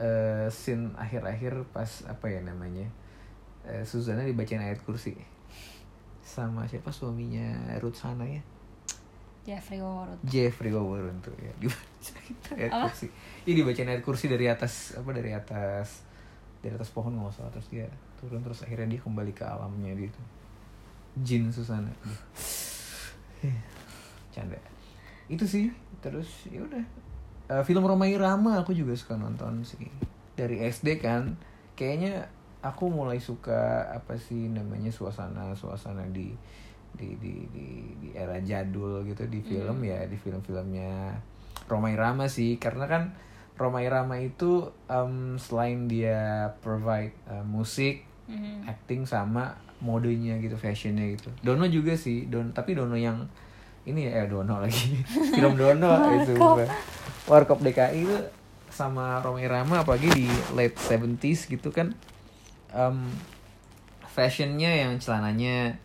eh, 0.00 0.48
scene 0.48 0.96
akhir-akhir 0.96 1.68
pas 1.70 2.08
apa 2.08 2.26
ya 2.26 2.40
namanya 2.40 2.88
eh, 3.68 3.84
Susana 3.84 4.24
dibacain 4.24 4.58
ayat 4.58 4.80
kursi. 4.82 5.12
Sama 6.24 6.64
siapa 6.64 6.88
suaminya? 6.88 7.76
Ruth 7.84 8.00
Sana 8.00 8.24
ya? 8.24 8.40
Jeffrey 9.42 9.82
Warren 9.82 10.16
Jeffrey 10.22 10.70
Warren 10.72 11.18
tuh 11.20 11.34
ya. 11.36 11.52
Dibacain 11.60 12.34
ayat 12.56 12.72
Apa? 12.72 12.88
kursi. 12.88 13.06
Ini 13.44 13.52
dibacain 13.60 13.90
ayat 13.90 14.02
kursi 14.02 14.26
dari 14.32 14.46
atas 14.48 14.96
apa 14.96 15.10
dari 15.12 15.34
atas 15.36 16.06
dari 16.62 16.78
atas 16.78 16.94
pohon 16.94 17.18
nggak 17.18 17.34
salah 17.34 17.50
terus 17.50 17.66
dia 17.68 17.90
turun 18.22 18.38
terus 18.46 18.62
akhirnya 18.62 18.94
dia 18.94 19.00
kembali 19.02 19.34
ke 19.34 19.42
alamnya 19.42 19.92
gitu. 19.98 20.22
Jin 21.20 21.50
Susana. 21.52 21.90
Canda. 24.32 24.56
Itu 25.28 25.44
sih. 25.44 25.74
Terus 26.00 26.48
ya 26.48 26.62
udah. 26.62 26.84
Eh, 27.52 27.62
film 27.66 27.84
Romai 27.84 28.14
Rama 28.16 28.62
aku 28.62 28.72
juga 28.72 28.94
suka 28.94 29.18
nonton 29.18 29.66
sih. 29.66 29.90
Dari 30.38 30.62
SD 30.62 31.02
kan. 31.02 31.36
Kayaknya 31.74 32.30
aku 32.62 32.88
mulai 32.88 33.18
suka 33.18 33.90
apa 33.90 34.14
sih 34.14 34.46
namanya 34.46 34.94
suasana 34.94 35.50
suasana 35.58 36.06
di 36.14 36.30
di 36.94 37.18
di 37.18 37.42
di, 37.50 37.66
di 37.98 38.08
era 38.14 38.38
jadul 38.38 39.02
gitu 39.02 39.26
di 39.26 39.42
film 39.42 39.82
ya 39.82 40.06
di 40.06 40.14
film-filmnya 40.14 41.18
Romai 41.66 41.98
Rama 41.98 42.30
sih. 42.30 42.56
Karena 42.56 42.86
kan 42.88 43.12
Romai 43.54 43.86
Rama 43.86 44.16
itu 44.16 44.64
em, 44.86 45.36
selain 45.36 45.86
dia 45.86 46.52
provide 46.58 47.12
eh, 47.26 47.44
musik 47.44 48.08
Mhm. 48.22 48.64
acting 48.64 49.02
sama 49.02 49.58
modenya 49.78 50.38
gitu 50.38 50.54
fashionnya 50.54 51.04
gitu. 51.12 51.28
Dono 51.42 51.66
juga 51.66 51.92
sih 51.92 52.24
Don 52.26 52.50
tapi 52.50 52.72
Dono 52.72 52.94
yang 52.94 53.26
ini 53.82 54.06
ya 54.06 54.24
eh, 54.24 54.26
Dono 54.30 54.62
lagi. 54.62 54.94
Film 55.36 55.54
Dono 55.54 55.90
itu 56.14 56.32
Warkop. 57.26 57.60
DKI 57.60 57.98
itu 58.02 58.16
sama 58.70 59.20
Romai 59.20 59.44
Rama 59.44 59.82
apalagi 59.82 60.08
di 60.08 60.26
late 60.54 60.78
70s 60.78 61.50
gitu 61.50 61.68
kan. 61.68 61.92
Em, 62.72 63.10
fashionnya 64.06 64.70
yang 64.70 64.96
celananya 64.96 65.76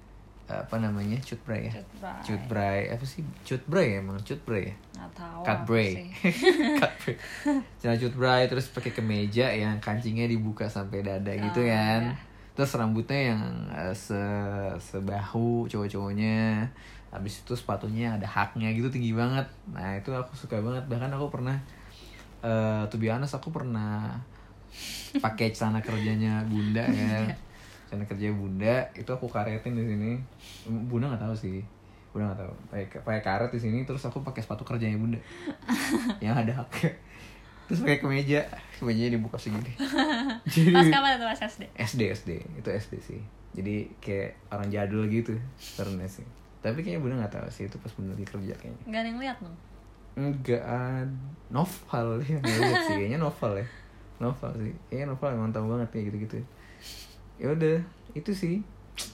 apa 0.48 0.80
namanya 0.80 1.20
cut 1.20 1.44
bray 1.44 1.68
ya? 1.68 1.74
Cut 1.76 1.88
Bray. 2.00 2.20
cut 2.24 2.42
bray 2.48 2.80
apa 2.88 3.04
sih? 3.04 3.20
Cut 3.44 3.64
bray 3.64 3.88
ya 3.94 4.00
emang 4.00 4.16
cut 4.20 4.40
bray 4.42 4.72
ya? 4.72 4.76
Nggak 4.96 5.12
tahu 5.14 5.40
cut 5.42 5.52
apa 5.54 5.66
bray 5.66 5.90
sih. 5.92 6.08
cut 6.80 6.94
bray 6.98 7.16
celana 7.78 7.98
cut 7.98 8.16
bray 8.16 8.42
terus 8.48 8.66
pakai 8.68 8.92
kemeja 8.92 9.48
yang 9.50 9.76
kancingnya 9.78 10.24
dibuka 10.26 10.64
sampai 10.66 11.04
dada 11.04 11.32
gitu 11.32 11.60
Oh, 11.60 11.68
kan. 11.68 12.02
iya. 12.08 12.16
terus 12.54 12.74
rambutnya 12.74 13.36
yang 13.36 13.42
eh, 13.70 13.92
se 13.92 14.18
sebahu 14.80 15.68
cowok-cowoknya. 15.68 16.66
Habis 17.08 17.40
itu 17.40 17.54
sepatunya 17.54 18.16
ada 18.16 18.28
haknya 18.28 18.68
gitu 18.72 18.88
tinggi 18.88 19.12
banget. 19.12 19.46
Nah 19.70 19.96
itu 19.96 20.12
aku 20.12 20.34
suka 20.34 20.60
banget. 20.60 20.84
Bahkan 20.88 21.12
aku 21.12 21.28
pernah 21.30 21.56
eh 22.40 22.84
to 22.88 22.96
be 22.96 23.08
honest 23.08 23.34
aku 23.34 23.50
pernah 23.50 24.16
pakai 25.18 25.50
celana 25.50 25.82
kerjanya 25.82 26.46
bunda 26.46 26.86
ya 26.86 27.26
celana 27.98 28.06
kerja 28.06 28.30
bunda 28.30 28.76
itu 28.94 29.10
aku 29.10 29.26
karetin 29.26 29.74
di 29.74 29.82
sini. 29.90 30.12
Bunda 30.70 31.10
nggak 31.10 31.26
tahu 31.26 31.34
sih. 31.34 31.66
Bunda 32.14 32.30
nggak 32.30 32.40
tahu. 32.46 32.54
Pakai 32.70 33.00
pakai 33.02 33.22
karet 33.26 33.50
di 33.50 33.58
sini 33.58 33.82
terus 33.90 34.06
aku 34.06 34.22
pakai 34.22 34.46
sepatu 34.46 34.62
kerjanya 34.62 35.02
bunda. 35.02 35.18
Yang 36.24 36.46
ada 36.46 36.54
haknya 36.62 36.94
terus 37.68 37.84
pakai 37.84 38.00
kemeja. 38.00 38.46
Kemejanya 38.78 39.18
dibuka 39.18 39.36
segini. 39.42 39.74
Jadi 40.54 40.72
pas 40.72 40.88
kapan 40.88 41.18
itu 41.18 41.26
pas 41.26 41.42
SD 41.42 41.64
SD 41.74 42.02
SD 42.14 42.30
itu 42.62 42.70
SD 42.70 42.94
sih. 43.02 43.22
Jadi 43.58 43.90
kayak 43.98 44.38
orang 44.54 44.70
jadul 44.70 45.10
gitu 45.10 45.34
karena 45.74 46.06
sih. 46.06 46.24
Tapi 46.62 46.86
kayaknya 46.86 47.02
bunda 47.02 47.16
nggak 47.26 47.34
tahu 47.34 47.50
sih 47.50 47.66
itu 47.66 47.76
pas 47.82 47.90
bunda 47.98 48.14
lagi 48.14 48.30
kerja 48.30 48.54
kayaknya. 48.54 48.86
Nggak 48.86 49.02
ada 49.02 49.10
yang 49.10 49.20
lihat 49.26 49.40
dong 49.42 49.58
enggak 50.18 51.06
novel 51.54 52.08
ya. 52.26 52.38
Nggak 52.42 52.58
lihat 52.58 52.82
sih. 52.90 52.96
Kayaknya 52.98 53.20
novel 53.22 53.54
ya. 53.62 53.68
Novel 54.24 54.52
sih. 54.58 54.74
Kayaknya 54.90 55.14
novel 55.14 55.30
emang 55.30 55.54
tahu 55.54 55.66
banget 55.70 55.88
kayak 55.94 56.06
gitu 56.10 56.18
gitu 56.26 56.38
ya 57.38 57.47
udah 57.50 57.78
itu 58.13 58.32
sih 58.32 58.58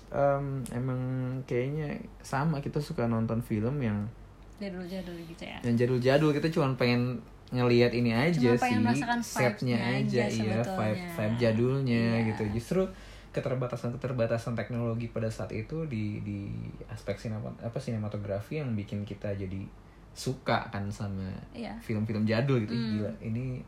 Em, 0.07 0.63
emang 0.71 0.95
kayaknya 1.43 1.91
sama 2.21 2.61
kita 2.61 2.79
suka 2.79 3.03
nonton 3.03 3.41
film 3.41 3.81
yang 3.81 4.07
jadul-jadul 4.55 5.17
gitu 5.27 5.43
ya 5.43 5.59
yang 5.59 5.75
jadul-jadul 5.75 6.31
kita 6.31 6.47
cuma 6.47 6.71
pengen 6.73 7.19
ngelihat 7.51 7.91
ini 7.91 8.15
aja 8.15 8.55
Cuma 8.55 8.93
sih 8.95 9.03
setnya 9.19 9.75
aja 9.75 10.23
aja 10.23 10.39
iya 10.39 10.61
vibe 10.63 11.03
vibe 11.19 11.35
jadulnya 11.35 12.05
Iya. 12.15 12.27
gitu 12.31 12.43
justru 12.55 12.81
keterbatasan 13.29 13.91
keterbatasan 13.97 14.53
teknologi 14.53 15.09
pada 15.09 15.27
saat 15.27 15.51
itu 15.51 15.83
di 15.89 16.21
di 16.21 16.47
aspek 16.87 17.17
sinema 17.19 17.49
apa 17.59 17.75
sinematografi 17.75 18.61
yang 18.61 18.71
bikin 18.73 19.03
kita 19.03 19.33
jadi 19.35 19.65
suka 20.13 20.69
kan 20.69 20.87
sama 20.87 21.27
Iya. 21.51 21.73
film-film 21.81 22.23
jadul 22.23 22.61
gitu 22.63 22.71
Hmm. 22.71 22.87
gila 23.01 23.11
ini 23.19 23.59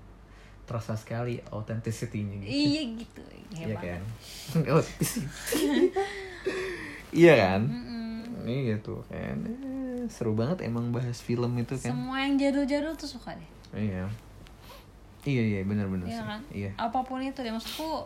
terasa 0.65 0.93
sekali 0.93 1.37
authenticity-nya 1.47 2.35
gitu 2.41 2.49
iya 2.49 2.81
gitu 2.97 3.21
iya 3.51 3.65
hebat 3.69 3.81
kan 3.87 4.01
Authenticity. 4.73 5.27
iya 7.11 7.33
kan 7.37 7.61
Mm-mm. 7.63 8.45
iya 8.45 8.75
tuh 8.79 9.01
kan 9.07 9.37
Eh, 9.45 10.05
seru 10.07 10.33
banget 10.33 10.61
emang 10.61 10.89
bahas 10.89 11.17
film 11.17 11.55
itu 11.55 11.73
kan 11.75 11.89
semua 11.91 12.17
yang 12.19 12.35
jadul-jadul 12.35 12.93
tuh 12.93 13.09
suka 13.09 13.33
deh 13.33 13.49
Iya. 13.73 14.05
Iya 15.23 15.43
iya 15.43 15.59
benar-benar 15.63 16.05
Iya 16.05 16.21
kan 16.23 16.41
Iya. 16.49 16.71
apa 16.75 16.99
pun 17.01 17.19
itu 17.19 17.37
deh 17.37 17.49
maksudku 17.49 18.05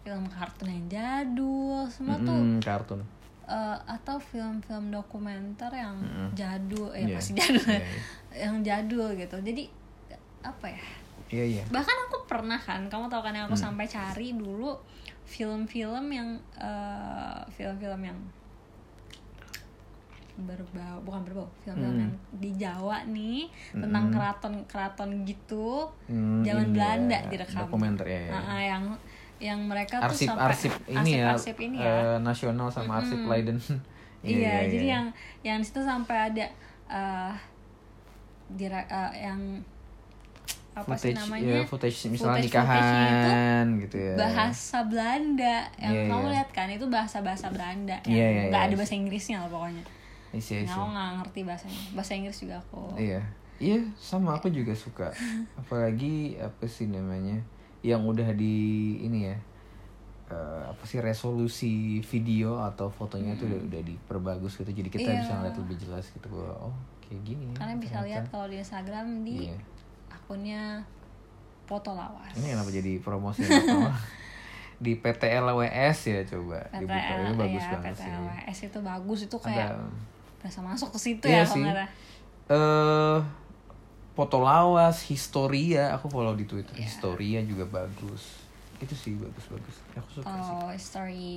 film 0.00 0.24
kartun 0.26 0.68
yang 0.68 0.86
jadul 0.88 1.82
semua 1.86 2.14
tuh 2.18 2.30
Mm, 2.32 2.58
kartun. 2.60 3.00
eh, 3.44 3.78
atau 3.84 4.16
film-film 4.16 4.90
dokumenter 4.90 5.70
yang 5.70 5.94
Mm-mm. 5.96 6.28
jadul 6.32 6.90
ya 6.90 7.02
Iya. 7.04 7.16
pasti 7.16 7.32
jadul 7.34 7.62
Iya, 7.64 7.78
iya. 7.78 8.00
yang 8.42 8.54
jadul 8.60 9.08
gitu 9.12 9.36
jadi 9.40 9.62
apa 10.42 10.66
ya 10.68 10.82
Iya 11.26 11.44
iya. 11.44 11.64
bahkan 11.68 11.96
aku 12.06 12.22
pernah 12.24 12.54
kan 12.56 12.86
kamu 12.86 13.06
tahu 13.06 13.18
kan 13.20 13.32
yang 13.32 13.46
aku 13.46 13.54
Hmm. 13.54 13.66
sampai 13.72 13.84
cari 13.84 14.30
dulu 14.32 14.78
film-film 15.24 16.06
yang 16.08 16.28
eh, 16.54 17.38
film-film 17.50 17.98
yang 18.00 18.18
berbau 20.36 21.00
bukan 21.00 21.20
berbau 21.24 21.48
film-film 21.58 21.90
Hmm. 21.90 22.02
yang 22.02 22.12
di 22.36 22.50
Jawa 22.54 23.08
nih 23.08 23.48
tentang 23.72 24.12
keraton-keraton 24.12 25.24
gitu 25.24 25.88
Hmm, 26.06 26.44
zaman 26.44 26.62
ini 26.62 26.72
Belanda 26.72 27.18
direkam 27.26 27.64
Dokumenter 27.64 28.04
ya. 28.06 28.20
ya. 28.22 28.30
Ah, 28.30 28.44
ah, 28.46 28.60
yang 28.62 28.84
yang 29.38 29.58
mereka 29.62 29.96
tuh 29.98 30.12
arsip 30.12 30.28
sampai 30.30 30.44
arsip 30.46 30.72
ini 30.86 31.10
ya. 31.14 31.28
arsip 31.30 31.56
ini 31.58 31.76
ya 31.78 31.88
eh, 31.88 32.18
nasional 32.20 32.68
sama 32.68 33.00
arsip 33.00 33.16
Mm-mm. 33.16 33.30
Leiden. 33.30 33.56
iya, 34.22 34.64
jadi 34.66 34.86
yang 34.90 35.04
yang 35.42 35.56
di 35.58 35.66
situ 35.66 35.80
sampai 35.80 36.30
ada 36.30 36.46
eh 36.86 37.34
dire- 38.50 38.86
eh, 38.86 39.12
yang 39.22 39.40
apa 40.76 40.92
sih 40.92 41.08
footage 41.08 41.16
namanya? 41.18 41.48
ya 41.48 41.60
footage 41.64 41.98
misalnya 42.06 42.36
Footage- 42.36 42.52
footage-nya 42.52 43.00
itu 43.00 43.08
nikahan 43.08 43.66
gitu 43.80 43.96
ya. 43.96 44.12
bahasa 44.14 44.78
Belanda 44.84 45.56
yang 45.76 45.94
Iya, 45.94 46.02
kamu 46.06 46.20
iya. 46.22 46.32
lihat 46.36 46.48
kan? 46.52 46.66
Itu 46.68 46.86
bahasa 46.86 47.18
bahasa 47.20 47.46
Belanda 47.48 47.96
yang 48.04 48.12
Iya, 48.12 48.26
iya, 48.28 48.42
nggak 48.48 48.60
iya. 48.60 48.68
ada 48.68 48.74
bahasa 48.76 48.94
Inggrisnya 48.94 49.36
lah 49.40 49.48
pokoknya. 49.48 49.84
Isi 50.30 50.52
Nah, 50.52 50.60
isi. 50.60 50.70
aku 50.70 50.84
nggak 50.86 51.10
ngerti 51.16 51.40
bahasanya. 51.42 51.80
Bahasa 51.92 52.12
Inggris 52.12 52.38
juga 52.38 52.56
aku 52.60 52.80
iya. 52.96 53.20
Iya 53.56 53.78
sama 53.96 54.36
aku 54.36 54.46
juga 54.50 54.72
suka. 54.72 55.08
Apalagi 55.60 56.14
apa 56.36 56.64
sih 56.66 56.84
namanya 56.86 57.40
yang 57.80 58.04
udah 58.04 58.28
di 58.32 58.56
ini 59.00 59.26
ya 59.26 59.36
eh, 60.26 60.62
apa 60.66 60.82
sih 60.82 60.98
resolusi 60.98 61.72
video 62.02 62.58
atau 62.60 62.90
fotonya 62.90 63.32
itu 63.32 63.46
udah 63.46 63.60
udah 63.64 63.80
diperbagus 63.80 64.58
gitu. 64.58 64.70
Jadi 64.74 64.88
kita 64.90 65.08
Iya. 65.08 65.18
bisa 65.22 65.32
ngeliat 65.34 65.56
lebih 65.56 65.76
jelas 65.78 66.04
gitu. 66.10 66.26
Bahwa 66.28 66.68
oh 66.68 66.74
kayak 67.00 67.22
gini 67.24 67.44
ya 67.46 67.56
kalian 67.56 67.78
bisa 67.78 67.98
lihat 68.02 68.24
kalau 68.26 68.44
di 68.44 68.58
Instagram 68.58 69.06
di 69.22 69.48
Iya. 69.48 69.56
Akunnya 70.26 70.82
foto 71.66 71.94
lawas. 71.94 72.34
Ini 72.34 72.58
kenapa 72.58 72.70
jadi 72.70 72.98
promosi 72.98 73.46
di 74.84 74.98
PTLWS 74.98 75.98
ya 76.04 76.20
coba. 76.26 76.58
Dibuka 76.74 76.98
PTL 76.98 77.22
itu 77.22 77.34
bagus 77.38 77.62
ya 77.62 77.70
banget 77.78 77.94
sih. 77.94 78.10
PTLWS 78.10 78.58
itu 78.60 78.78
bagus 78.82 79.18
itu 79.22 79.36
ada 79.38 79.46
kayak 79.46 79.70
berasa 80.36 80.60
masuk 80.60 80.88
ke 80.90 80.98
situ 81.00 81.24
Iya 81.26 81.38
ya 81.38 81.44
sih. 81.46 81.62
eh 82.46 83.18
foto 84.12 84.38
lawas 84.38 85.02
historia 85.06 85.92
aku 85.92 86.08
follow 86.08 86.34
di 86.34 86.42
twitter. 86.44 86.74
Iya. 86.74 86.82
historia 86.82 87.38
juga 87.42 87.64
bagus. 87.66 88.42
Itu 88.76 88.92
sih 88.92 89.14
bagus 89.14 89.46
bagus 89.46 89.76
aku 89.94 90.08
suka 90.10 90.26
sih. 90.26 90.52
Oh 90.52 90.70
story 90.74 91.30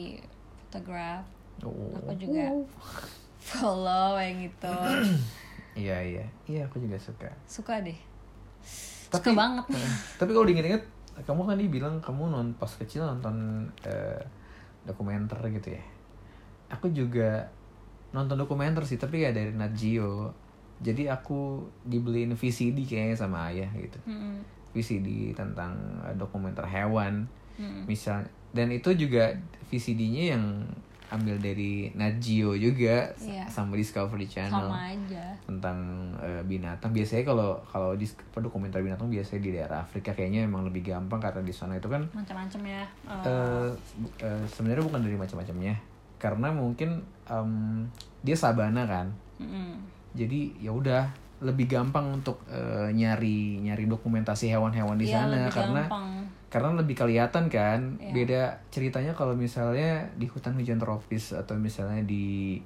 photograph 0.66 1.26
Oh. 1.60 1.92
aku 1.94 2.16
juga 2.18 2.50
follow 3.38 4.16
yang 4.16 4.40
itu. 4.42 4.74
Iya 5.76 5.98
iya. 6.02 6.26
Iya 6.44 6.68
aku 6.68 6.80
juga 6.80 6.96
suka. 6.98 7.30
Suka 7.46 7.80
deh 7.80 7.96
Tapi- 9.10 9.32
suka 9.32 9.38
banget. 9.38 9.66
Eh, 9.74 9.92
tapi 10.20 10.32
kalau 10.34 10.46
diinget-inget 10.46 10.84
kamu 11.20 11.42
kan 11.44 11.60
bilang 11.68 11.96
kamu 12.00 12.32
non 12.32 12.48
pas 12.56 12.72
kecil 12.72 13.04
nonton 13.04 13.68
eh, 13.84 14.22
dokumenter 14.88 15.40
gitu 15.52 15.76
ya. 15.76 15.84
Aku 16.72 16.88
juga 16.94 17.50
nonton 18.16 18.40
dokumenter 18.40 18.86
sih 18.86 18.98
tapi 19.02 19.26
ya 19.26 19.36
dari 19.36 19.52
Nat 19.52 19.76
Geo. 19.76 20.32
Jadi 20.80 21.12
aku 21.12 21.68
dibeliin 21.84 22.40
VCD 22.40 22.88
kayaknya 22.88 23.18
sama 23.20 23.52
ayah 23.52 23.68
gitu. 23.76 24.00
Mm-mm. 24.08 24.40
VCD 24.72 25.34
tentang 25.36 25.76
eh, 26.08 26.16
dokumenter 26.16 26.64
hewan. 26.66 27.28
Mm-mm. 27.60 27.84
misal 27.92 28.24
dan 28.56 28.72
itu 28.72 28.96
juga 28.96 29.36
VCD-nya 29.68 30.34
yang 30.34 30.64
ambil 31.10 31.36
dari 31.36 31.90
Nat 31.92 32.18
Geo 32.18 32.54
juga 32.54 33.10
Iya. 33.16 33.44
sama 33.46 33.74
Discovery 33.74 34.26
Channel 34.26 34.68
sama 34.68 34.88
aja 34.88 35.26
tentang 35.42 35.78
eh, 36.18 36.42
binatang 36.44 36.90
biasanya 36.90 37.24
kalau 37.24 37.58
kalau 37.66 37.94
di 37.94 38.06
dokumenter 38.32 38.80
binatang 38.80 39.08
biasanya 39.08 39.42
di 39.42 39.52
daerah 39.52 39.80
Afrika 39.80 40.12
kayaknya 40.12 40.46
emang 40.46 40.64
lebih 40.64 40.86
gampang 40.86 41.18
karena 41.18 41.42
di 41.42 41.50
sana 41.50 41.76
itu 41.76 41.86
kan 41.86 42.06
macam-macam 42.10 42.62
ya 42.64 42.84
Eh, 43.06 43.26
eh, 43.26 43.70
bu- 43.96 44.16
eh, 44.20 44.44
sebenarnya 44.48 44.84
bukan 44.84 45.02
dari 45.02 45.16
macam-macamnya 45.16 45.76
karena 46.16 46.48
mungkin 46.50 46.90
em, 47.26 47.52
dia 48.22 48.36
sabana 48.36 48.84
kan 48.84 49.08
mm-mm. 49.38 49.80
jadi 50.12 50.52
ya 50.60 50.70
udah 50.70 51.04
lebih 51.40 51.66
gampang 51.66 52.12
untuk 52.14 52.44
eh, 52.46 52.92
nyari 52.92 53.58
nyari 53.60 53.88
dokumentasi 53.88 54.52
hewan-hewan 54.52 55.00
di 55.00 55.08
Iya, 55.08 55.24
sana 55.24 55.48
karena 55.48 55.88
gampang. 55.88 56.08
Karena 56.50 56.74
lebih 56.76 56.98
kelihatan 56.98 57.46
kan 57.48 57.98
Iya. 57.98 58.12
beda 58.12 58.42
ceritanya 58.70 59.14
kalau 59.14 59.34
misalnya 59.34 60.10
di 60.18 60.26
hutan 60.26 60.54
hujan 60.54 60.78
tropis 60.78 61.32
atau 61.32 61.54
misalnya 61.56 62.02
di 62.04 62.58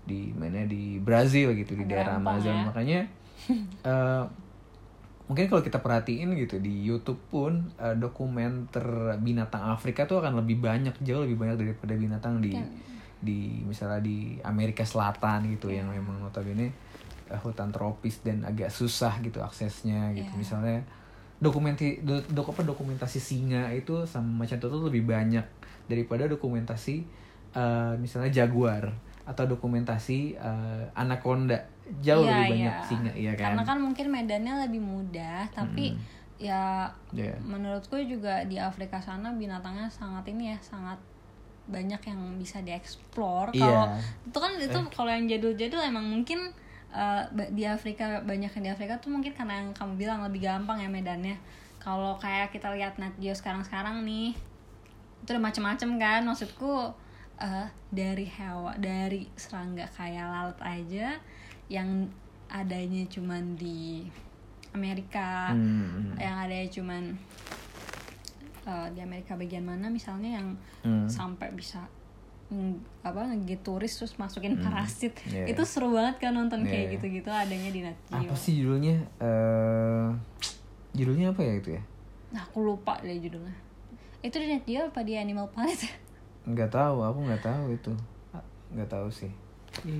di 0.00 0.32
mana 0.32 0.64
di 0.64 0.96
Brazil 0.96 1.52
gitu 1.52 1.72
di 1.74 1.84
daerah 1.84 2.16
Amazon 2.16 2.52
ya. 2.54 2.64
makanya 2.64 3.00
eh, 3.88 4.24
mungkin 5.24 5.46
kalau 5.46 5.62
kita 5.62 5.78
perhatiin 5.78 6.34
gitu 6.34 6.58
di 6.58 6.82
YouTube 6.82 7.20
pun 7.28 7.72
eh, 7.76 7.94
dokumenter 7.94 8.84
binatang 9.18 9.62
Afrika 9.66 10.04
tuh 10.04 10.20
akan 10.20 10.40
lebih 10.40 10.58
banyak 10.58 10.92
jauh 11.00 11.22
lebih 11.22 11.38
banyak 11.38 11.56
daripada 11.56 11.94
binatang 11.94 12.40
di 12.40 12.52
Kan. 12.52 12.68
di 13.20 13.60
misalnya 13.62 14.00
di 14.00 14.36
Amerika 14.42 14.80
Selatan 14.82 15.48
gitu 15.50 15.68
Iya. 15.68 15.80
yang 15.80 15.92
memang 15.92 16.20
notabene 16.20 16.72
eh, 17.26 17.38
hutan 17.38 17.70
tropis 17.70 18.20
dan 18.20 18.42
agak 18.42 18.68
susah 18.68 19.16
gitu 19.20 19.40
aksesnya 19.40 20.12
gitu 20.12 20.28
Iya. 20.28 20.36
misalnya 20.36 20.78
dokumenti 21.40 21.98
do, 22.00 22.20
dok- 22.28 22.52
apa, 22.52 22.62
dokumentasi 22.62 23.16
singa 23.16 23.72
itu 23.72 24.04
sama 24.04 24.44
macan 24.44 24.60
tutul 24.60 24.86
lebih 24.86 25.04
banyak 25.04 25.44
daripada 25.88 26.24
dokumentasi 26.24 27.02
eh, 27.50 27.92
misalnya 27.96 28.30
jaguar 28.30 28.92
atau 29.24 29.44
dokumentasi 29.46 30.36
eh, 30.36 30.84
anaconda 30.92 31.56
jauh 31.98 32.22
Iya, 32.22 32.30
lebih 32.30 32.44
iya. 32.44 32.52
banyak 32.52 32.76
singa 32.84 33.12
iya 33.12 33.32
kan 33.34 33.56
karena 33.56 33.62
kan 33.64 33.78
mungkin 33.80 34.06
medannya 34.08 34.54
lebih 34.64 34.78
mudah 34.78 35.48
tapi 35.50 35.96
ya 36.36 36.86
Iya. 37.10 37.34
menurutku 37.42 37.98
juga 38.00 38.44
di 38.44 38.56
Afrika 38.56 38.96
sana 38.96 39.28
binatangnya 39.32 39.88
sangat 39.88 40.24
ini 40.28 40.54
ya 40.54 40.58
sangat 40.60 40.96
banyak 41.66 42.00
yang 42.00 42.20
bisa 42.36 42.60
dieksplor 42.60 43.50
Iya. 43.50 43.60
kalau 43.60 43.84
itu 44.24 44.38
kan 44.38 44.52
itu 44.56 44.78
kalau 44.90 45.10
yang 45.10 45.26
jadul-jadul 45.26 45.80
emang 45.80 46.04
mungkin 46.04 46.52
uh, 46.90 47.22
di 47.50 47.64
Afrika 47.66 48.22
banyak 48.22 48.50
yang 48.50 48.64
di 48.66 48.70
Afrika 48.70 48.98
tuh 48.98 49.10
mungkin 49.14 49.32
karena 49.34 49.62
yang 49.62 49.70
kamu 49.74 49.94
bilang 49.98 50.20
lebih 50.26 50.44
gampang 50.44 50.82
ya 50.82 50.88
medannya 50.90 51.36
kalau 51.80 52.18
kayak 52.20 52.52
kita 52.52 52.68
lihat 52.76 53.00
Nat 53.00 53.16
Geo 53.16 53.32
sekarang-sekarang 53.32 54.04
nih 54.04 54.36
itu 55.20 55.28
udah 55.32 55.42
macem-macem 55.42 56.00
kan 56.00 56.20
maksudku 56.24 56.92
uh, 57.40 57.66
dari 57.92 58.26
hewan 58.28 58.76
dari 58.80 59.28
serangga 59.36 59.88
kayak 59.92 60.26
lalat 60.28 60.58
aja 60.60 61.16
yang 61.68 62.08
adanya 62.50 63.06
cuman 63.06 63.54
di 63.54 64.04
Amerika 64.70 65.50
Hmm, 65.50 66.14
hmm. 66.14 66.18
yang 66.18 66.36
ada 66.46 66.56
cuman 66.70 67.02
uh, 68.66 68.86
di 68.94 69.00
Amerika 69.02 69.34
bagian 69.34 69.66
mana 69.66 69.90
misalnya 69.90 70.38
yang 70.40 70.48
Hmm. 70.80 71.04
sampai 71.04 71.52
bisa 71.52 71.84
apa 73.00 73.30
ngegit 73.30 73.62
turis 73.62 73.94
terus 73.94 74.14
masukin 74.14 74.58
parasit 74.58 75.14
Iya, 75.22 75.46
itu 75.48 75.62
seru 75.62 75.90
banget 75.90 76.18
kan 76.18 76.34
nonton 76.34 76.62
Iya, 76.62 76.68
kayak 76.68 76.82
iya. 76.82 76.92
gitu-gitu 76.92 77.30
adanya 77.30 77.70
di 77.70 77.80
Nat 77.80 77.98
Geo. 78.04 78.18
apa 78.20 78.34
sih 78.34 78.52
judulnya 78.58 78.94
eh 79.18 80.08
judulnya 80.92 81.30
apa 81.30 81.40
ya 81.40 81.54
itu 81.56 81.70
ya 81.72 81.82
Nah, 82.30 82.42
aku 82.42 82.62
lupa 82.62 82.94
deh 83.00 83.18
judulnya. 83.18 83.50
Itu 84.20 84.38
di 84.38 84.46
Nat 84.48 84.62
Geo 84.62 84.86
apa 84.86 85.02
di 85.02 85.14
Animal 85.14 85.46
Planet? 85.48 85.82
nggak 86.42 86.70
tahu 86.70 86.96
aku 87.00 87.18
nggak 87.22 87.42
tahu 87.44 87.64
itu 87.70 87.92
nggak 88.70 88.86
tahu 88.88 89.06
sih. 89.08 89.30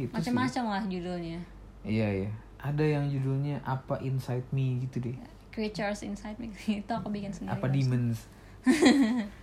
Macam-macam 0.09 0.65
lah 0.69 0.83
judulnya. 0.85 1.39
iya 1.81 2.07
iya 2.17 2.31
ada 2.59 2.83
yang 2.83 3.07
judulnya 3.07 3.63
apa 3.63 3.97
inside 4.01 4.45
me 4.51 4.79
gitu 4.81 5.01
deh 5.01 5.17
Creatures 5.51 6.03
Inside 6.03 6.37
Me 6.37 6.53
itu 6.81 6.93
aku 6.93 7.09
bikin 7.09 7.31
sendiri. 7.31 7.51
apa 7.51 7.67
demons 7.67 8.29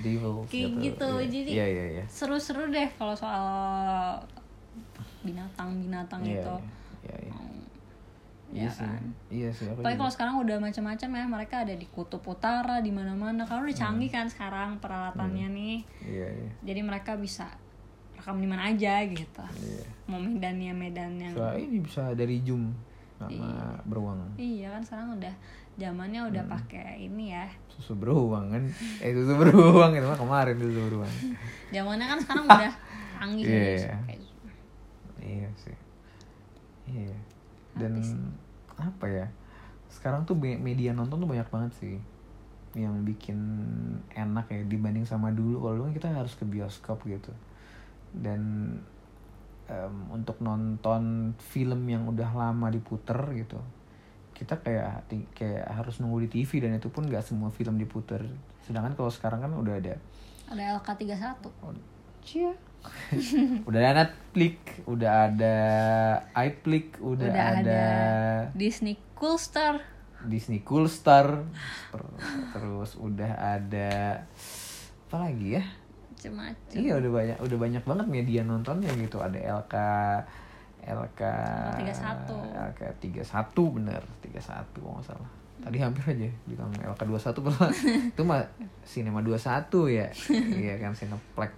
devils 0.00 0.46
Kayak 0.46 0.70
gitu, 0.78 1.08
Iya. 1.14 1.26
jadi- 1.26 1.52
iya 1.52 1.66
iya 1.66 1.84
iya 1.94 2.04
Seru-seru 2.06 2.68
deh 2.68 2.88
kalau 2.92 3.12
soal 3.12 3.44
binatang-binatang 5.20 6.20
iya 6.22 6.40
itu. 6.40 6.54
iya 7.02 7.16
iya 7.20 7.34
Ya 8.50 8.58
iya 8.58 8.68
sih 8.68 8.82
kan? 8.82 9.02
iya 9.30 9.48
sih 9.48 9.64
aku 9.64 9.78
Apalagi 9.78 9.86
juga- 9.86 10.00
kalau 10.00 10.12
sekarang 10.12 10.34
udah 10.40 10.56
macam-macam 10.58 11.08
ya, 11.12 11.24
mereka 11.28 11.54
ada 11.60 11.70
di 11.72 11.86
kutub 11.86 12.18
utara, 12.24 12.76
di 12.78 12.90
mana-mana. 12.90 13.46
Kalau 13.46 13.62
udah 13.62 13.76
canggih 13.76 14.10
kan 14.10 14.26
sekarang 14.26 14.74
peralatannya 14.76 15.46
nih. 15.48 15.76
iya 16.02 16.26
iya 16.28 16.50
Jadi 16.60 16.80
mereka 16.82 17.14
bisa 17.14 17.46
rekam 18.12 18.36
di 18.36 18.46
mana 18.46 18.66
aja 18.66 19.06
gitu. 19.06 19.44
iya 19.56 19.86
Mau 20.04 20.18
medannya 20.18 20.74
medan 20.74 21.14
yang 21.16 21.30
soalnya 21.32 21.62
ini 21.62 21.78
bisa 21.78 22.10
dari 22.12 22.42
zoom 22.42 22.74
sama 23.16 23.30
Iya. 23.30 23.66
beruang 23.86 24.18
Iya 24.34 24.66
kan 24.72 24.82
sekarang 24.82 25.08
udah 25.14 25.34
zamannya 25.76 26.26
udah 26.26 26.42
Hmm. 26.42 26.52
pakai 26.52 27.02
ini 27.02 27.30
ya. 27.30 27.46
susu 27.70 27.94
beruang 27.94 28.50
kan? 28.50 28.62
Eh 29.00 29.12
susu 29.12 29.32
beruang 29.34 29.92
itu 29.92 30.04
mah 30.04 30.14
kemarin 30.14 30.56
susu 30.56 30.80
beruang. 30.82 31.14
Zamannya 31.72 32.06
kan 32.06 32.18
sekarang 32.18 32.44
udah 32.44 32.72
canggih 33.16 33.44
Iya, 33.44 33.52
jadi 33.52 33.72
iya. 33.72 33.96
kayak 34.02 34.20
iya 35.20 35.48
sih. 35.56 35.76
Iya. 36.86 37.16
Dan 37.72 37.92
Habis. 37.96 38.10
apa 38.76 39.06
ya? 39.06 39.26
Sekarang 39.88 40.22
tuh 40.22 40.34
media 40.36 40.92
nonton 40.92 41.18
tuh 41.18 41.28
banyak 41.28 41.48
banget 41.48 41.72
sih. 41.74 41.96
Yang 42.72 42.94
bikin 43.06 43.38
enak 44.10 44.46
ya 44.46 44.60
dibanding 44.62 45.04
sama 45.04 45.30
dulu. 45.30 45.60
Kalau 45.60 45.74
dulu 45.74 45.84
kan 45.88 45.94
kita 45.94 46.08
harus 46.12 46.34
ke 46.34 46.44
bioskop 46.44 47.00
gitu. 47.04 47.32
Dan 48.12 48.74
em, 49.66 49.94
untuk 50.10 50.36
nonton 50.38 51.32
film 51.40 51.86
yang 51.86 52.04
udah 52.04 52.28
lama 52.28 52.68
diputer 52.68 53.16
gitu 53.34 53.56
kita 54.40 54.56
kayak 54.64 55.04
kayak 55.36 55.68
harus 55.68 56.00
nunggu 56.00 56.24
di 56.24 56.40
TV 56.40 56.64
dan 56.64 56.72
itu 56.80 56.88
pun 56.88 57.04
nggak 57.04 57.20
semua 57.20 57.52
film 57.52 57.76
diputer 57.76 58.24
sedangkan 58.64 58.96
kalau 58.96 59.12
sekarang 59.12 59.44
kan 59.44 59.52
udah 59.52 59.76
ada 59.76 60.00
ada 60.50 60.82
LK31. 60.82 61.46
Oh, 61.62 61.70
Cia. 62.26 62.50
udah 63.68 63.78
ada 63.78 63.92
Netflix, 64.02 64.82
udah 64.88 65.30
ada 65.30 65.56
iPlix, 66.32 66.98
udah, 66.98 67.28
Udah 67.28 67.46
ada, 67.54 67.60
ada 67.60 67.82
Disney 68.56 68.98
Cool 69.14 69.38
Star. 69.38 69.78
Disney 70.26 70.64
Cool 70.66 70.90
Star, 70.90 71.44
ter- 71.92 72.16
terus 72.56 72.98
udah 72.98 73.30
ada 73.36 74.24
apa 75.06 75.16
lagi 75.16 75.60
ya? 75.60 75.64
Macem-macem. 76.10 76.76
Iya 76.82 76.92
udah 76.98 77.10
banyak, 77.14 77.38
udah 77.40 77.58
banyak 77.60 77.84
banget 77.86 78.06
media 78.10 78.40
nontonnya 78.42 78.90
gitu. 78.96 79.22
Ada 79.22 79.38
LK, 79.64 79.74
LK 80.84 81.20
31. 81.80 82.30
LK 82.72 82.80
31 83.00 83.76
bener. 83.76 84.02
31 84.22 84.40
kalau 84.76 84.96
nggak 84.98 85.06
salah. 85.06 85.30
Tadi 85.60 85.76
hampir 85.76 86.04
aja 86.08 86.28
bilang 86.48 86.72
LK 86.72 87.00
21 87.04 87.44
pernah 87.44 87.70
itu 88.16 88.22
mah 88.24 88.42
Cinema 88.80 89.20
21 89.20 89.36
ya. 89.92 90.06
Iya 90.32 90.74
kan 90.80 90.92
Cineplex 90.96 91.52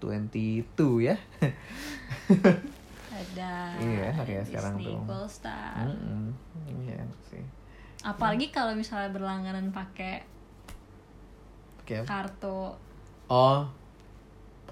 22 0.00 1.04
ya. 1.04 1.16
Ada 3.10 3.76
Iya, 3.76 4.08
kayak 4.16 4.44
sekarang 4.48 4.74
Disney 4.80 4.96
tuh. 4.96 5.04
Polestar. 5.04 5.84
Mm-mm. 5.84 6.32
iya 6.80 7.04
sih. 7.28 7.44
Apalagi 8.00 8.48
kalau 8.48 8.72
misalnya 8.72 9.12
berlangganan 9.12 9.68
pakai 9.68 10.24
Oke. 11.84 12.00
kartu. 12.08 12.72
Oh 13.28 13.68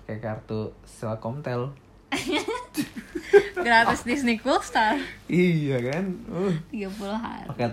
pakai 0.09 0.25
kartu 0.25 0.73
Selkomtel 0.89 1.69
gratis 3.67 4.03
Disney 4.07 4.37
Polestar 4.41 4.99
iya 5.31 5.79
kan? 5.83 6.05
Uh. 6.31 6.55
30 6.71 6.95
hari 7.19 7.47
paket 7.51 7.73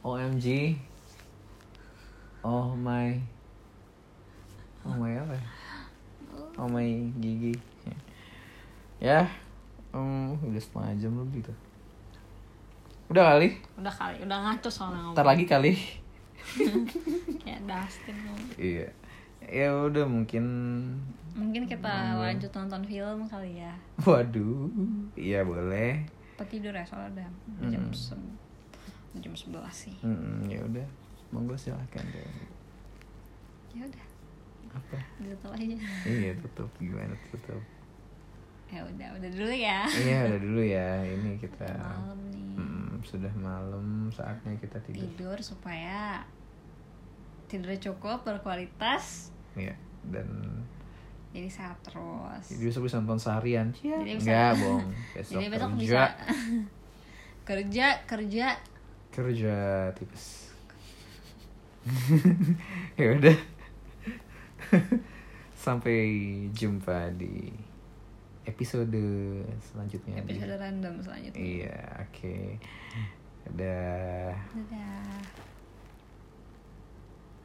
OMG 0.00 0.46
oh 2.40 2.72
my. 2.72 3.20
Oh 4.80 4.96
my 4.96 5.12
apa 5.12 5.34
ya? 5.36 5.44
oh 6.56 6.68
my 6.68 6.88
gigi. 7.20 7.52
Ya 9.00 9.28
um, 9.92 10.36
udah 10.40 10.60
setengah 10.60 10.92
jam 11.00 11.12
lebih 11.20 11.44
tuh. 11.44 11.58
Udah 13.10 13.34
kali? 13.34 13.58
Udah 13.76 13.92
kali 13.92 14.16
udah 14.22 14.38
ngaco 14.40 14.70
soalnya 14.70 15.12
ntar 15.12 15.26
lagi 15.26 15.44
kali. 15.44 15.76
Kayak 17.44 17.60
Dustin 17.68 18.16
iya 18.56 18.88
ya 19.48 19.72
udah 19.72 20.04
mungkin 20.04 20.44
mungkin 21.32 21.64
kita 21.64 22.18
lanjut 22.20 22.50
nonton 22.52 22.82
film 22.84 23.24
kali 23.30 23.64
ya. 23.64 23.72
Waduh 24.02 24.68
iya 25.16 25.40
boleh. 25.46 26.04
Tidur 26.48 26.72
ya? 26.72 26.84
Soalnya 26.88 27.20
udah 27.20 27.28
udah 27.28 27.68
jam 27.70 27.84
se 27.92 28.16
jam 29.20 29.34
sebelas 29.36 29.72
sih. 29.72 29.96
Hmm, 30.00 30.44
ya 30.48 30.60
udah. 30.64 30.86
Monggo 31.30 31.54
silahkan 31.54 32.02
deh 32.10 32.26
ya 33.70 33.86
udah. 33.86 34.06
Apa? 34.70 34.98
Gitu 35.22 35.46
aja. 35.46 35.78
Iya 36.06 36.32
tutup. 36.42 36.70
Gimana 36.78 37.14
tutup? 37.30 37.62
Ya 38.70 38.86
udah 38.86 39.08
udah 39.18 39.30
dulu 39.30 39.50
ya. 39.54 39.82
Iya 39.86 40.18
udah 40.30 40.40
dulu 40.42 40.62
ya. 40.62 40.88
Ini 41.02 41.30
kita 41.38 41.70
malam 41.74 42.20
nih. 42.30 42.50
Hmm, 42.58 42.90
sudah 43.02 43.32
malam. 43.38 44.10
Saatnya 44.14 44.54
kita 44.58 44.78
tidur. 44.86 45.06
Tidur 45.06 45.38
supaya 45.42 46.22
tidurnya 47.50 47.82
cukup 47.82 48.22
berkualitas. 48.22 49.34
Iya 49.52 49.74
dan 50.06 50.26
jadi 51.30 51.46
sehat 51.46 51.78
terus. 51.82 52.46
Jadi 52.48 52.62
besok 52.64 52.86
bisa 52.86 52.98
nonton 52.98 53.18
seharian. 53.18 53.68
Ya 53.82 53.98
Jadi 53.98 54.12
bisa- 54.14 54.24
enggak 54.24 54.50
bohong 54.56 54.86
besok 55.14 55.32
jadi 55.32 55.46
besok 55.48 55.68
kerja. 55.68 55.82
bisa. 55.82 56.02
Kerja 57.40 57.86
kerja. 58.06 58.46
Kerja 59.10 59.56
tipes. 59.92 60.54
Ya 62.94 63.10
udah. 63.12 63.38
Sampai 65.56 65.98
jumpa 66.50 67.10
di 67.14 67.50
episode 68.44 69.02
selanjutnya. 69.60 70.22
Di- 70.22 70.38
episode 70.38 70.54
random 70.56 70.94
selanjutnya. 71.00 71.40
Iya 71.40 71.78
oke. 72.06 72.36
Dadah. 73.50 74.36
dadah 74.54 75.49